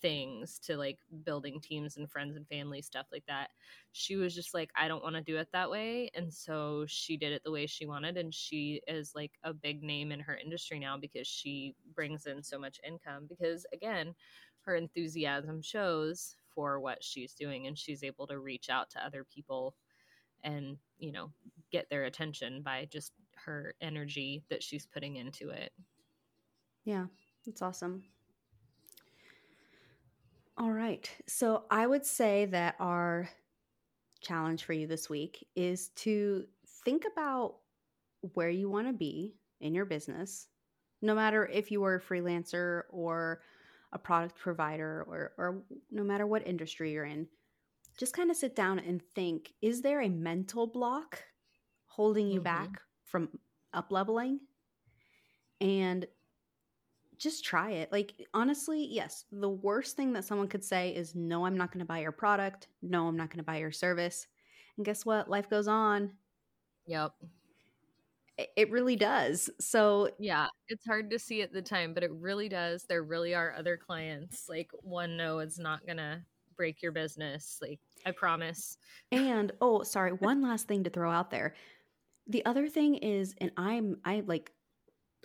things 0.08 0.58
to 0.60 0.78
like 0.78 1.00
building 1.26 1.60
teams 1.60 1.98
and 1.98 2.10
friends 2.10 2.38
and 2.38 2.48
family 2.48 2.82
stuff 2.82 3.08
like 3.12 3.26
that. 3.28 3.50
She 3.92 4.16
was 4.16 4.34
just 4.34 4.54
like, 4.54 4.72
I 4.74 4.88
don't 4.88 5.04
want 5.04 5.16
to 5.16 5.22
do 5.22 5.36
it 5.36 5.50
that 5.52 5.70
way. 5.70 6.10
And 6.16 6.34
so 6.34 6.86
she 6.88 7.18
did 7.18 7.34
it 7.34 7.44
the 7.44 7.52
way 7.52 7.68
she 7.68 7.86
wanted. 7.86 8.16
And 8.16 8.34
she 8.34 8.82
is 8.88 9.12
like 9.14 9.34
a 9.44 9.54
big 9.54 9.84
name 9.84 10.14
in 10.14 10.22
her 10.22 10.38
industry 10.38 10.80
now 10.80 10.98
because 10.98 11.28
she 11.28 11.76
brings 11.94 12.26
in 12.26 12.42
so 12.42 12.58
much 12.58 12.80
income. 12.88 13.26
Because 13.28 13.66
again, 13.74 14.16
her 14.62 14.78
enthusiasm 14.78 15.62
shows 15.62 16.38
for 16.56 16.80
what 16.80 17.04
she's 17.04 17.34
doing 17.34 17.68
and 17.68 17.78
she's 17.78 18.02
able 18.02 18.28
to 18.28 18.40
reach 18.40 18.70
out 18.70 18.90
to 18.92 19.06
other 19.06 19.26
people 19.26 19.76
and, 20.42 20.78
you 21.00 21.12
know, 21.12 21.32
get 21.70 21.90
their 21.90 22.06
attention 22.06 22.62
by 22.62 22.88
just 22.90 23.12
her 23.36 23.76
energy 23.82 24.42
that 24.50 24.64
she's 24.64 24.86
putting 24.86 25.18
into 25.18 25.50
it. 25.50 25.74
Yeah, 26.86 27.08
that's 27.46 27.62
awesome. 27.62 28.04
All 30.58 30.72
right. 30.72 31.10
So 31.28 31.66
I 31.70 31.86
would 31.86 32.06
say 32.06 32.46
that 32.46 32.76
our 32.80 33.30
challenge 34.22 34.64
for 34.64 34.74
you 34.74 34.88
this 34.88 35.10
week 35.10 35.46
is 35.56 35.90
to 35.90 36.46
think 36.84 37.04
about 37.12 37.58
where 38.34 38.50
you 38.50 38.70
want 38.70 38.88
to 38.88 38.94
be 38.94 39.36
in 39.62 39.76
your 39.76 39.86
business, 39.86 40.48
no 41.02 41.14
matter 41.14 41.46
if 41.46 41.70
you 41.70 41.84
are 41.84 41.96
a 41.96 42.02
freelancer 42.02 42.84
or 42.90 43.42
a 43.94 44.00
product 44.00 44.38
provider 44.38 45.06
or, 45.08 45.34
or 45.38 45.62
no 45.92 46.04
matter 46.04 46.26
what 46.26 46.48
industry 46.48 46.92
you're 46.92 47.06
in. 47.06 47.28
Just 47.98 48.14
kind 48.14 48.30
of 48.30 48.38
sit 48.38 48.56
down 48.56 48.80
and 48.80 49.02
think 49.16 49.54
is 49.62 49.82
there 49.82 50.02
a 50.02 50.10
mental 50.10 50.68
block 50.68 51.24
holding 51.86 52.28
you 52.28 52.40
mm-hmm. 52.40 52.44
back 52.44 52.82
from 53.06 53.30
up 53.74 53.92
leveling? 53.92 54.40
And 55.62 56.06
just 57.18 57.44
try 57.46 57.72
it. 57.72 57.92
Like, 57.92 58.14
honestly, 58.34 58.86
yes, 58.86 59.26
the 59.32 59.50
worst 59.50 59.96
thing 59.96 60.14
that 60.14 60.26
someone 60.26 60.48
could 60.48 60.64
say 60.64 60.90
is, 60.90 61.16
No, 61.16 61.46
I'm 61.46 61.58
not 61.58 61.72
going 61.72 61.80
to 61.80 61.86
buy 61.86 62.00
your 62.00 62.12
product. 62.12 62.68
No, 62.82 63.08
I'm 63.08 63.18
not 63.18 63.30
going 63.30 63.40
to 63.40 63.44
buy 63.44 63.58
your 63.58 63.72
service. 63.72 64.28
And 64.78 64.86
guess 64.86 65.06
what? 65.06 65.30
Life 65.30 65.50
goes 65.50 65.68
on. 65.68 66.12
Yep. 66.86 67.14
It 68.56 68.70
really 68.70 68.96
does. 68.96 69.50
So, 69.60 70.12
yeah, 70.20 70.48
it's 70.68 70.86
hard 70.86 71.10
to 71.10 71.18
see 71.18 71.42
at 71.42 71.52
the 71.52 71.62
time, 71.62 71.96
but 71.96 72.04
it 72.04 72.12
really 72.12 72.48
does. 72.48 72.84
There 72.84 73.02
really 73.04 73.34
are 73.34 73.56
other 73.58 73.78
clients. 73.78 74.48
Like, 74.48 74.70
one 74.84 75.18
no 75.18 75.40
is 75.40 75.58
not 75.58 75.86
going 75.88 75.98
to 75.98 76.22
break 76.56 76.84
your 76.84 76.92
business. 76.92 77.58
Like, 77.62 77.80
I 78.06 78.12
promise. 78.12 78.78
And, 79.12 79.52
oh, 79.60 79.82
sorry, 79.82 80.12
one 80.20 80.44
last 80.44 80.68
thing 80.68 80.84
to 80.84 80.90
throw 80.92 81.12
out 81.12 81.32
there. 81.32 81.56
The 82.28 82.46
other 82.46 82.68
thing 82.68 82.96
is, 82.96 83.34
and 83.40 83.52
I'm, 83.58 83.98
I 84.06 84.22
like 84.26 84.52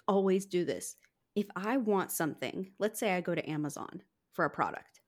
always 0.09 0.47
do 0.47 0.65
this 0.65 0.97
if 1.35 1.47
I 1.57 1.77
want 1.79 2.11
something, 2.11 2.71
let's 2.79 3.01
say 3.01 3.13
I 3.13 3.21
go 3.21 3.35
to 3.35 3.51
Amazon 3.51 4.03
for 4.33 4.45
a 4.45 4.51
product 4.51 5.01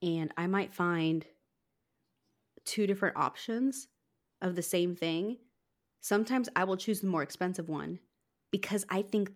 and 0.00 0.32
I 0.36 0.46
might 0.46 0.74
find 0.74 1.24
two 2.64 2.86
different 2.86 3.16
options 3.16 3.88
of 4.40 4.54
the 4.54 4.62
same 4.62 4.94
thing, 4.94 5.38
sometimes 6.00 6.48
I 6.54 6.64
will 6.64 6.76
choose 6.76 7.00
the 7.00 7.06
more 7.06 7.22
expensive 7.22 7.68
one 7.68 7.98
because 8.50 8.84
I 8.88 9.02
think 9.02 9.32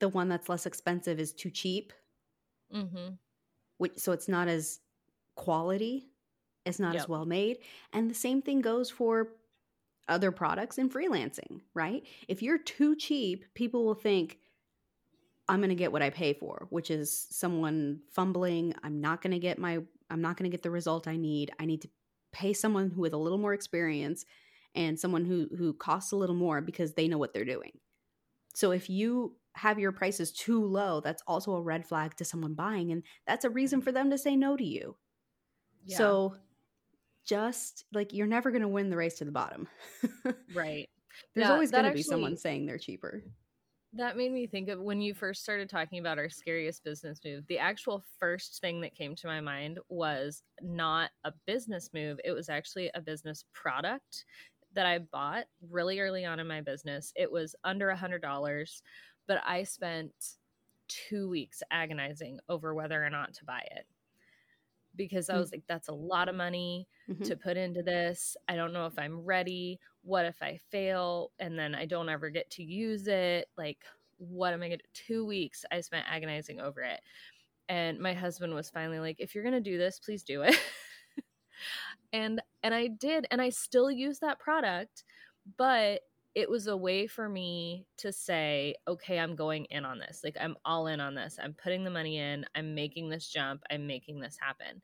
the 0.00 0.08
one 0.08 0.28
that's 0.28 0.48
less 0.48 0.66
expensive 0.66 1.20
is 1.20 1.32
too 1.32 1.50
cheap. 1.50 1.92
Mm-hmm. 2.74 3.14
Which, 3.78 3.98
so 3.98 4.12
it's 4.12 4.28
not 4.28 4.48
as 4.48 4.80
quality, 5.36 6.08
it's 6.66 6.78
not 6.78 6.94
yep. 6.94 7.02
as 7.02 7.08
well 7.08 7.24
made. 7.24 7.58
And 7.92 8.10
the 8.10 8.14
same 8.14 8.42
thing 8.42 8.60
goes 8.60 8.90
for 8.90 9.28
other 10.08 10.30
products 10.30 10.78
in 10.78 10.90
freelancing, 10.90 11.60
right? 11.74 12.04
If 12.28 12.42
you're 12.42 12.58
too 12.58 12.96
cheap, 12.96 13.44
people 13.54 13.84
will 13.84 13.94
think, 13.94 14.38
I'm 15.50 15.58
going 15.60 15.70
to 15.70 15.74
get 15.74 15.90
what 15.90 16.02
I 16.02 16.10
pay 16.10 16.32
for, 16.32 16.66
which 16.70 16.90
is 16.90 17.26
someone 17.30 18.00
fumbling. 18.12 18.74
I'm 18.84 19.00
not 19.00 19.20
going 19.20 19.32
to 19.32 19.38
get 19.38 19.58
my 19.58 19.80
I'm 20.08 20.22
not 20.22 20.36
going 20.36 20.50
to 20.50 20.54
get 20.54 20.62
the 20.62 20.70
result 20.70 21.08
I 21.08 21.16
need. 21.16 21.50
I 21.58 21.66
need 21.66 21.82
to 21.82 21.88
pay 22.32 22.52
someone 22.52 22.92
with 22.96 23.12
a 23.12 23.16
little 23.16 23.38
more 23.38 23.52
experience 23.52 24.24
and 24.74 24.98
someone 24.98 25.24
who 25.24 25.48
who 25.56 25.72
costs 25.72 26.12
a 26.12 26.16
little 26.16 26.36
more 26.36 26.60
because 26.60 26.94
they 26.94 27.08
know 27.08 27.18
what 27.18 27.34
they're 27.34 27.44
doing. 27.44 27.72
So 28.54 28.70
if 28.70 28.88
you 28.88 29.36
have 29.54 29.80
your 29.80 29.90
prices 29.90 30.30
too 30.30 30.64
low, 30.64 31.00
that's 31.00 31.22
also 31.26 31.54
a 31.54 31.60
red 31.60 31.84
flag 31.84 32.14
to 32.16 32.24
someone 32.24 32.54
buying 32.54 32.92
and 32.92 33.02
that's 33.26 33.44
a 33.44 33.50
reason 33.50 33.80
for 33.80 33.90
them 33.90 34.10
to 34.10 34.18
say 34.18 34.36
no 34.36 34.56
to 34.56 34.64
you. 34.64 34.96
Yeah. 35.84 35.98
So 35.98 36.36
just 37.24 37.84
like 37.92 38.12
you're 38.12 38.26
never 38.28 38.50
going 38.50 38.62
to 38.62 38.68
win 38.68 38.90
the 38.90 38.96
race 38.96 39.18
to 39.18 39.24
the 39.24 39.32
bottom. 39.32 39.66
right. 40.54 40.88
There's 41.34 41.48
yeah, 41.48 41.52
always 41.52 41.70
going 41.72 41.84
to 41.84 41.92
be 41.92 42.02
someone 42.02 42.36
saying 42.36 42.66
they're 42.66 42.78
cheaper. 42.78 43.24
That 43.92 44.16
made 44.16 44.30
me 44.30 44.46
think 44.46 44.68
of 44.68 44.78
when 44.80 45.00
you 45.00 45.14
first 45.14 45.42
started 45.42 45.68
talking 45.68 45.98
about 45.98 46.18
our 46.18 46.28
scariest 46.28 46.84
business 46.84 47.18
move. 47.24 47.44
The 47.48 47.58
actual 47.58 48.04
first 48.20 48.60
thing 48.60 48.80
that 48.82 48.94
came 48.94 49.16
to 49.16 49.26
my 49.26 49.40
mind 49.40 49.80
was 49.88 50.44
not 50.62 51.10
a 51.24 51.32
business 51.44 51.90
move, 51.92 52.20
it 52.24 52.30
was 52.30 52.48
actually 52.48 52.90
a 52.94 53.00
business 53.00 53.44
product 53.52 54.24
that 54.74 54.86
I 54.86 54.98
bought 54.98 55.46
really 55.68 55.98
early 55.98 56.24
on 56.24 56.38
in 56.38 56.46
my 56.46 56.60
business. 56.60 57.12
It 57.16 57.30
was 57.30 57.56
under 57.64 57.90
a 57.90 57.96
$100, 57.96 58.82
but 59.26 59.42
I 59.44 59.64
spent 59.64 60.12
two 60.86 61.28
weeks 61.28 61.60
agonizing 61.72 62.38
over 62.48 62.74
whether 62.74 63.04
or 63.04 63.10
not 63.10 63.34
to 63.34 63.44
buy 63.44 63.66
it 63.72 63.86
because 65.00 65.30
I 65.30 65.34
mm. 65.34 65.38
was 65.38 65.50
like, 65.50 65.62
that's 65.66 65.88
a 65.88 65.94
lot 65.94 66.28
of 66.28 66.34
money 66.34 66.86
mm-hmm. 67.08 67.22
to 67.24 67.36
put 67.36 67.56
into 67.56 67.82
this. 67.82 68.36
I 68.48 68.54
don't 68.54 68.74
know 68.74 68.84
if 68.84 68.98
I'm 68.98 69.20
ready. 69.20 69.80
What 70.02 70.26
if 70.26 70.42
I 70.42 70.58
fail 70.70 71.32
and 71.38 71.58
then 71.58 71.74
I 71.74 71.86
don't 71.86 72.10
ever 72.10 72.28
get 72.28 72.50
to 72.50 72.62
use 72.62 73.06
it? 73.06 73.48
Like, 73.56 73.78
what 74.18 74.52
am 74.52 74.62
I 74.62 74.68
going 74.68 74.78
to 74.78 74.84
Two 75.06 75.24
weeks 75.24 75.64
I 75.72 75.80
spent 75.80 76.04
agonizing 76.06 76.60
over 76.60 76.82
it. 76.82 77.00
And 77.70 77.98
my 77.98 78.12
husband 78.12 78.52
was 78.52 78.68
finally 78.68 78.98
like, 78.98 79.16
if 79.20 79.34
you're 79.34 79.44
going 79.44 79.54
to 79.54 79.70
do 79.70 79.78
this, 79.78 79.98
please 79.98 80.22
do 80.22 80.42
it. 80.42 80.60
and 82.12 82.42
and 82.62 82.74
I 82.74 82.88
did 82.88 83.26
and 83.30 83.40
I 83.40 83.48
still 83.48 83.90
use 83.90 84.18
that 84.18 84.38
product, 84.38 85.04
but 85.56 86.02
it 86.34 86.48
was 86.48 86.68
a 86.68 86.76
way 86.76 87.06
for 87.06 87.28
me 87.28 87.86
to 87.98 88.12
say, 88.12 88.74
okay, 88.86 89.18
I'm 89.18 89.34
going 89.34 89.64
in 89.66 89.84
on 89.84 89.98
this. 89.98 90.20
Like, 90.22 90.36
I'm 90.40 90.56
all 90.64 90.86
in 90.86 91.00
on 91.00 91.14
this. 91.14 91.38
I'm 91.42 91.54
putting 91.54 91.82
the 91.82 91.90
money 91.90 92.18
in. 92.18 92.44
I'm 92.54 92.74
making 92.74 93.08
this 93.08 93.28
jump. 93.28 93.62
I'm 93.70 93.86
making 93.86 94.20
this 94.20 94.36
happen. 94.40 94.80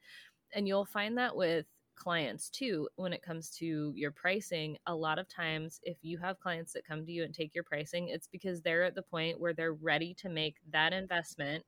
And 0.55 0.67
you'll 0.67 0.85
find 0.85 1.17
that 1.19 1.37
with 1.37 1.67
clients 1.95 2.51
too 2.51 2.89
when 2.97 3.13
it 3.13 3.23
comes 3.23 3.51
to 3.51 3.93
your 3.95 4.11
pricing. 4.11 4.77
A 4.87 4.95
lot 4.95 5.19
of 5.19 5.29
times, 5.29 5.81
if 5.85 5.99
you 6.03 6.19
have 6.19 6.41
clients 6.41 6.73
that 6.73 6.87
come 6.87 7.07
to 7.07 7.13
you 7.13 7.25
and 7.25 7.33
take 7.33 7.55
your 7.55 7.65
pricing, 7.65 8.09
it's 8.09 8.29
because 8.29 8.61
they're 8.61 8.85
at 8.85 8.95
the 8.95 9.03
point 9.03 9.41
where 9.41 9.55
they're 9.55 9.73
ready 9.73 10.15
to 10.15 10.29
make 10.29 10.57
that 10.73 10.93
investment 10.93 11.65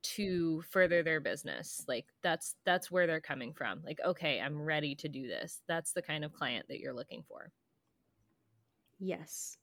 to 0.00 0.62
further 0.70 1.02
their 1.02 1.20
business 1.20 1.84
like 1.88 2.06
that's 2.22 2.54
that's 2.64 2.88
where 2.88 3.06
they're 3.06 3.20
coming 3.20 3.52
from 3.52 3.82
like 3.84 3.98
okay 4.06 4.40
i'm 4.40 4.62
ready 4.62 4.94
to 4.94 5.08
do 5.08 5.26
this 5.26 5.60
that's 5.66 5.92
the 5.92 6.00
kind 6.00 6.24
of 6.24 6.32
client 6.32 6.64
that 6.68 6.78
you're 6.78 6.94
looking 6.94 7.24
for 7.26 7.50
Yes. 8.98 9.56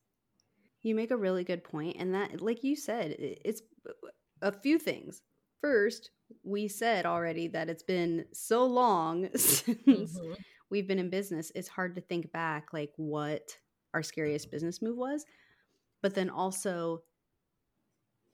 You 0.82 0.96
make 0.96 1.12
a 1.12 1.18
really 1.18 1.44
good 1.44 1.64
point 1.64 1.98
and 2.00 2.14
that 2.14 2.42
like 2.42 2.64
you 2.64 2.76
said 2.76 3.16
it's 3.18 3.62
a 4.42 4.52
few 4.52 4.78
things. 4.78 5.22
First, 5.62 6.12
we 6.44 6.68
said 6.68 7.06
already 7.06 7.48
that 7.50 7.70
it's 7.70 7.84
been 7.84 8.26
so 8.34 8.66
long 8.66 9.30
since 9.36 9.68
mm-hmm. 9.68 10.34
we've 10.70 10.88
been 10.88 11.00
in 11.00 11.10
business. 11.10 11.52
It's 11.56 11.68
hard 11.68 11.96
to 11.96 12.02
think 12.02 12.32
back 12.32 12.68
like 12.72 12.92
what 12.98 13.58
our 13.94 14.04
scariest 14.04 14.52
business 14.52 14.82
move 14.82 14.98
was, 14.98 15.26
but 16.02 16.14
then 16.14 16.30
also 16.30 17.02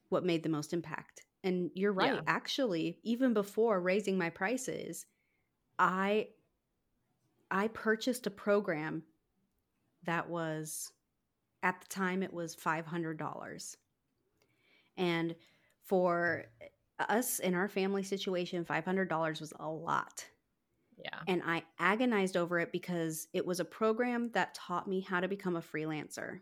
what 0.09 0.25
made 0.25 0.43
the 0.43 0.49
most 0.49 0.73
impact. 0.73 1.25
And 1.43 1.71
you're 1.73 1.93
right, 1.93 2.15
yeah. 2.15 2.21
actually, 2.27 2.99
even 3.03 3.33
before 3.33 3.79
raising 3.79 4.17
my 4.17 4.29
prices, 4.29 5.05
I 5.79 6.27
I 7.49 7.69
purchased 7.69 8.27
a 8.27 8.31
program 8.31 9.03
that 10.03 10.29
was 10.29 10.91
at 11.63 11.79
the 11.81 11.87
time 11.87 12.23
it 12.23 12.33
was 12.33 12.55
$500 12.55 13.75
and 14.97 15.35
for 15.85 16.45
us 16.99 17.39
in 17.39 17.53
our 17.53 17.67
family 17.67 18.03
situation 18.03 18.65
$500 18.65 19.41
was 19.41 19.53
a 19.59 19.69
lot. 19.69 20.25
Yeah. 20.97 21.19
And 21.27 21.41
i 21.45 21.63
agonized 21.79 22.37
over 22.37 22.59
it 22.59 22.71
because 22.71 23.27
it 23.33 23.45
was 23.45 23.59
a 23.59 23.65
program 23.65 24.29
that 24.33 24.53
taught 24.53 24.87
me 24.87 25.01
how 25.01 25.19
to 25.19 25.27
become 25.27 25.55
a 25.55 25.61
freelancer. 25.61 26.39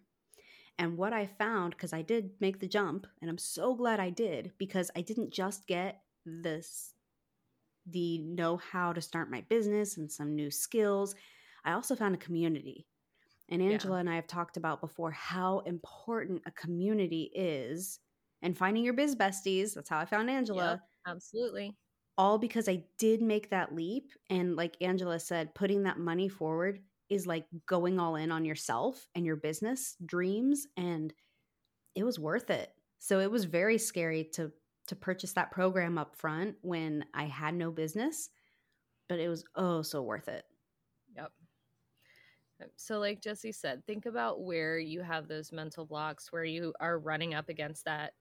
And 0.78 0.98
what 0.98 1.14
i 1.14 1.26
found 1.26 1.72
because 1.72 1.94
i 1.94 2.02
did 2.02 2.32
make 2.40 2.60
the 2.60 2.68
jump 2.68 3.08
and 3.22 3.30
i'm 3.30 3.38
so 3.38 3.76
glad 3.76 4.00
i 4.00 4.10
did 4.10 4.52
because 4.58 4.92
i 4.96 5.02
didn't 5.02 5.32
just 5.32 5.68
get 5.68 6.02
this 6.26 6.94
the 7.86 8.20
know 8.20 8.58
how 8.58 8.94
to 8.94 9.02
start 9.02 9.32
my 9.32 9.42
business 9.50 9.98
and 9.98 10.12
some 10.12 10.36
new 10.36 10.52
skills 10.52 11.16
i 11.66 11.72
also 11.72 11.96
found 11.96 12.16
a 12.16 12.20
community 12.20 12.86
and 13.50 13.62
Angela 13.62 13.96
yeah. 13.96 14.00
and 14.02 14.10
I 14.10 14.16
have 14.16 14.28
talked 14.28 14.58
about 14.58 14.82
before 14.82 15.12
how 15.12 15.60
important 15.60 16.42
a 16.46 16.52
community 16.52 17.32
is 17.34 18.00
and 18.42 18.58
finding 18.58 18.84
your 18.84 18.94
biz 18.94 19.16
besties. 19.16 19.74
That's 19.74 19.90
how 19.90 20.00
I 20.00 20.06
found 20.06 20.30
Angela. 20.30 20.82
Yep, 21.06 21.16
absolutely. 21.16 21.76
all 22.18 22.38
because 22.38 22.70
I 22.70 22.84
did 22.98 23.22
make 23.22 23.50
that 23.50 23.74
leap. 23.74 24.12
And 24.30 24.56
like 24.56 24.76
Angela 24.82 25.20
said, 25.20 25.56
putting 25.56 25.84
that 25.84 25.98
money 25.98 26.30
forward 26.30 26.80
is 27.10 27.26
like 27.26 27.46
going 27.66 28.00
all 28.00 28.16
in 28.16 28.32
on 28.32 28.46
yourself 28.46 29.08
and 29.16 29.26
your 29.26 29.36
business 29.36 29.96
dreams. 30.06 30.68
And 30.78 31.14
it 31.96 32.04
was 32.04 32.20
worth 32.20 32.50
it. 32.50 32.70
So 33.00 33.20
it 33.20 33.32
was 33.32 33.46
very 33.46 33.78
scary 33.78 34.26
to 34.34 34.52
to 34.88 34.96
purchase 34.96 35.34
that 35.34 35.52
program 35.52 36.00
up 36.00 36.16
front 36.16 36.56
when 36.62 37.06
I 37.14 37.26
had 37.26 37.54
no 37.54 37.70
business, 37.72 38.30
but 39.08 39.20
it 39.20 39.30
was 39.30 39.44
oh 39.56 39.82
so 39.84 40.02
worth 40.02 40.28
it. 40.28 40.44
So, 42.76 43.00
like 43.00 43.22
Jesse 43.22 43.52
said, 43.52 43.86
think 43.86 44.06
about 44.06 44.42
where 44.42 44.80
you 44.80 45.02
have 45.02 45.28
those 45.28 45.52
mental 45.52 45.86
blocks, 45.86 46.32
where 46.32 46.44
you 46.44 46.74
are 46.80 47.00
running 47.00 47.34
up 47.34 47.50
against 47.50 47.86
that 47.86 48.14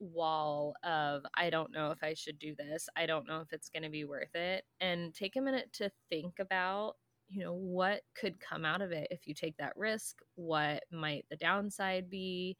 wall 0.00 0.74
of, 0.82 1.22
I 1.34 1.50
don't 1.50 1.72
know 1.72 1.90
if 1.90 2.02
I 2.02 2.14
should 2.14 2.38
do 2.38 2.54
this. 2.56 2.88
I 2.96 3.06
don't 3.06 3.26
know 3.26 3.40
if 3.40 3.52
it's 3.52 3.68
going 3.68 3.84
to 3.84 3.88
be 3.88 4.04
worth 4.04 4.34
it. 4.34 4.64
And 4.80 5.14
take 5.14 5.36
a 5.36 5.40
minute 5.40 5.72
to 5.74 5.90
think 6.10 6.38
about, 6.40 6.94
you 7.28 7.42
know, 7.42 7.54
what 7.54 8.02
could 8.14 8.40
come 8.40 8.64
out 8.64 8.82
of 8.82 8.92
it 8.92 9.08
if 9.10 9.26
you 9.26 9.34
take 9.34 9.56
that 9.58 9.76
risk? 9.76 10.18
What 10.34 10.82
might 10.90 11.24
the 11.30 11.36
downside 11.36 12.10
be? 12.10 12.56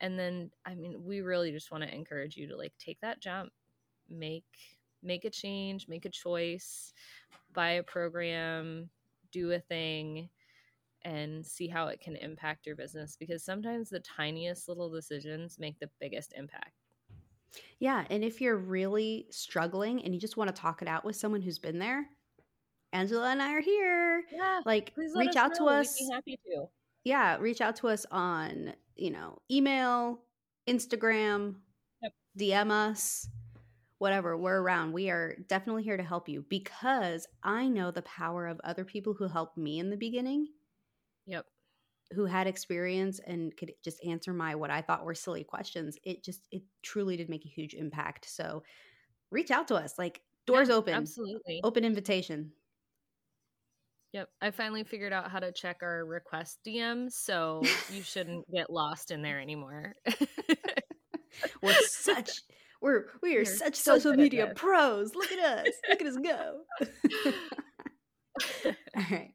And 0.00 0.18
then, 0.18 0.50
I 0.66 0.74
mean, 0.74 1.02
we 1.04 1.20
really 1.20 1.52
just 1.52 1.70
want 1.70 1.84
to 1.84 1.94
encourage 1.94 2.36
you 2.36 2.48
to 2.48 2.56
like 2.56 2.74
take 2.78 3.00
that 3.00 3.20
jump, 3.20 3.50
make 4.08 4.44
make 5.02 5.24
a 5.24 5.30
change, 5.30 5.88
make 5.88 6.04
a 6.04 6.10
choice, 6.10 6.92
buy 7.52 7.72
a 7.72 7.82
program, 7.82 8.88
do 9.32 9.52
a 9.52 9.58
thing 9.58 10.28
and 11.04 11.44
see 11.44 11.66
how 11.66 11.88
it 11.88 12.00
can 12.00 12.16
impact 12.16 12.66
your 12.66 12.76
business 12.76 13.16
because 13.18 13.42
sometimes 13.44 13.90
the 13.90 14.00
tiniest 14.00 14.68
little 14.68 14.88
decisions 14.88 15.58
make 15.58 15.78
the 15.80 15.90
biggest 16.00 16.32
impact. 16.36 16.72
Yeah. 17.80 18.04
And 18.08 18.22
if 18.22 18.40
you're 18.40 18.56
really 18.56 19.26
struggling 19.30 20.04
and 20.04 20.14
you 20.14 20.20
just 20.20 20.36
want 20.36 20.54
to 20.54 20.60
talk 20.60 20.82
it 20.82 20.88
out 20.88 21.04
with 21.04 21.16
someone 21.16 21.42
who's 21.42 21.58
been 21.58 21.78
there, 21.78 22.06
Angela 22.92 23.30
and 23.30 23.42
I 23.42 23.54
are 23.54 23.60
here. 23.60 24.22
Yeah. 24.32 24.60
Like, 24.64 24.92
reach 24.96 25.36
out 25.36 25.50
know. 25.58 25.66
to 25.66 25.74
us. 25.74 25.96
We'd 25.98 26.06
be 26.06 26.14
happy 26.14 26.38
to. 26.46 26.66
Yeah. 27.04 27.36
Reach 27.38 27.60
out 27.60 27.76
to 27.76 27.88
us 27.88 28.06
on, 28.10 28.74
you 28.94 29.10
know, 29.10 29.38
email, 29.50 30.20
Instagram, 30.68 31.56
yep. 32.02 32.12
DM 32.38 32.70
us 32.70 33.28
whatever, 34.02 34.36
we're 34.36 34.60
around. 34.60 34.92
We 34.92 35.10
are 35.10 35.36
definitely 35.46 35.84
here 35.84 35.96
to 35.96 36.02
help 36.02 36.28
you 36.28 36.44
because 36.48 37.24
I 37.44 37.68
know 37.68 37.92
the 37.92 38.02
power 38.02 38.48
of 38.48 38.60
other 38.64 38.84
people 38.84 39.14
who 39.14 39.28
helped 39.28 39.56
me 39.56 39.78
in 39.78 39.90
the 39.90 39.96
beginning. 39.96 40.48
Yep. 41.26 41.46
Who 42.12 42.24
had 42.24 42.48
experience 42.48 43.20
and 43.24 43.56
could 43.56 43.72
just 43.84 44.04
answer 44.04 44.32
my 44.32 44.56
what 44.56 44.72
I 44.72 44.82
thought 44.82 45.04
were 45.04 45.14
silly 45.14 45.44
questions. 45.44 45.96
It 46.02 46.24
just 46.24 46.48
it 46.50 46.62
truly 46.82 47.16
did 47.16 47.28
make 47.28 47.44
a 47.44 47.48
huge 47.48 47.74
impact. 47.74 48.28
So 48.28 48.64
reach 49.30 49.52
out 49.52 49.68
to 49.68 49.76
us. 49.76 49.96
Like 50.00 50.20
doors 50.46 50.68
yeah, 50.68 50.74
open. 50.74 50.94
Absolutely. 50.94 51.60
Open 51.62 51.84
invitation. 51.84 52.50
Yep. 54.14 54.28
I 54.40 54.50
finally 54.50 54.82
figured 54.82 55.12
out 55.12 55.30
how 55.30 55.38
to 55.38 55.52
check 55.52 55.78
our 55.80 56.04
request 56.04 56.58
DMs, 56.66 57.12
so 57.12 57.62
you 57.92 58.02
shouldn't 58.02 58.50
get 58.52 58.68
lost 58.68 59.12
in 59.12 59.22
there 59.22 59.40
anymore. 59.40 59.94
We're 61.62 61.72
such 61.86 62.42
we're 62.82 63.06
we 63.22 63.30
are 63.30 63.36
You're 63.36 63.44
such 63.44 63.76
so 63.76 63.94
social 63.94 64.14
media 64.14 64.52
pros. 64.54 65.14
Look 65.14 65.32
at 65.32 65.38
us. 65.66 65.72
Look 65.88 66.02
at 66.02 66.06
us 66.06 66.16
go. 66.16 66.60
All 68.96 69.04
right. 69.10 69.30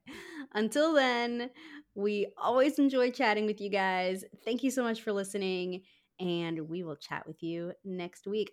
Until 0.54 0.94
then, 0.94 1.50
we 1.96 2.32
always 2.42 2.78
enjoy 2.78 3.12
chatting 3.12 3.46
with 3.46 3.62
you 3.62 3.70
guys. 3.70 4.24
Thank 4.46 4.64
you 4.64 4.72
so 4.72 4.84
much 4.84 5.02
for 5.02 5.12
listening, 5.12 5.84
and 6.20 6.70
we 6.70 6.84
will 6.84 6.98
chat 6.98 7.26
with 7.26 7.42
you 7.42 7.72
next 7.84 8.28
week. 8.28 8.52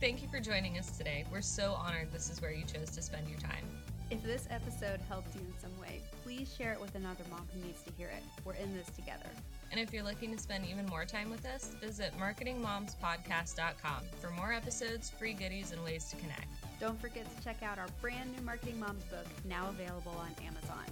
Thank 0.00 0.22
you 0.22 0.28
for 0.28 0.40
joining 0.40 0.78
us 0.78 0.96
today. 0.98 1.24
We're 1.32 1.40
so 1.40 1.72
honored 1.72 2.12
this 2.12 2.28
is 2.28 2.42
where 2.42 2.52
you 2.52 2.64
chose 2.64 2.90
to 2.90 3.02
spend 3.02 3.28
your 3.28 3.38
time. 3.38 3.64
If 4.08 4.22
this 4.22 4.46
episode 4.50 5.00
helped 5.08 5.34
you 5.34 5.40
in 5.40 5.52
some 5.60 5.80
way, 5.80 6.00
please 6.22 6.54
share 6.56 6.72
it 6.72 6.80
with 6.80 6.94
another 6.94 7.24
mom 7.28 7.48
who 7.52 7.60
needs 7.66 7.82
to 7.82 7.92
hear 7.98 8.06
it. 8.06 8.22
We're 8.44 8.54
in 8.54 8.72
this 8.72 8.86
together. 8.94 9.28
And 9.72 9.80
if 9.80 9.92
you're 9.92 10.04
looking 10.04 10.32
to 10.32 10.38
spend 10.40 10.64
even 10.64 10.86
more 10.86 11.04
time 11.04 11.28
with 11.28 11.44
us, 11.44 11.74
visit 11.80 12.12
marketingmomspodcast.com 12.16 14.04
for 14.20 14.30
more 14.30 14.52
episodes, 14.52 15.10
free 15.10 15.32
goodies, 15.32 15.72
and 15.72 15.82
ways 15.82 16.04
to 16.10 16.16
connect. 16.16 16.46
Don't 16.80 17.00
forget 17.00 17.26
to 17.36 17.44
check 17.44 17.64
out 17.64 17.78
our 17.78 17.88
brand 18.00 18.32
new 18.32 18.42
Marketing 18.42 18.78
Moms 18.78 19.02
book, 19.04 19.26
now 19.44 19.70
available 19.70 20.14
on 20.18 20.30
Amazon. 20.46 20.84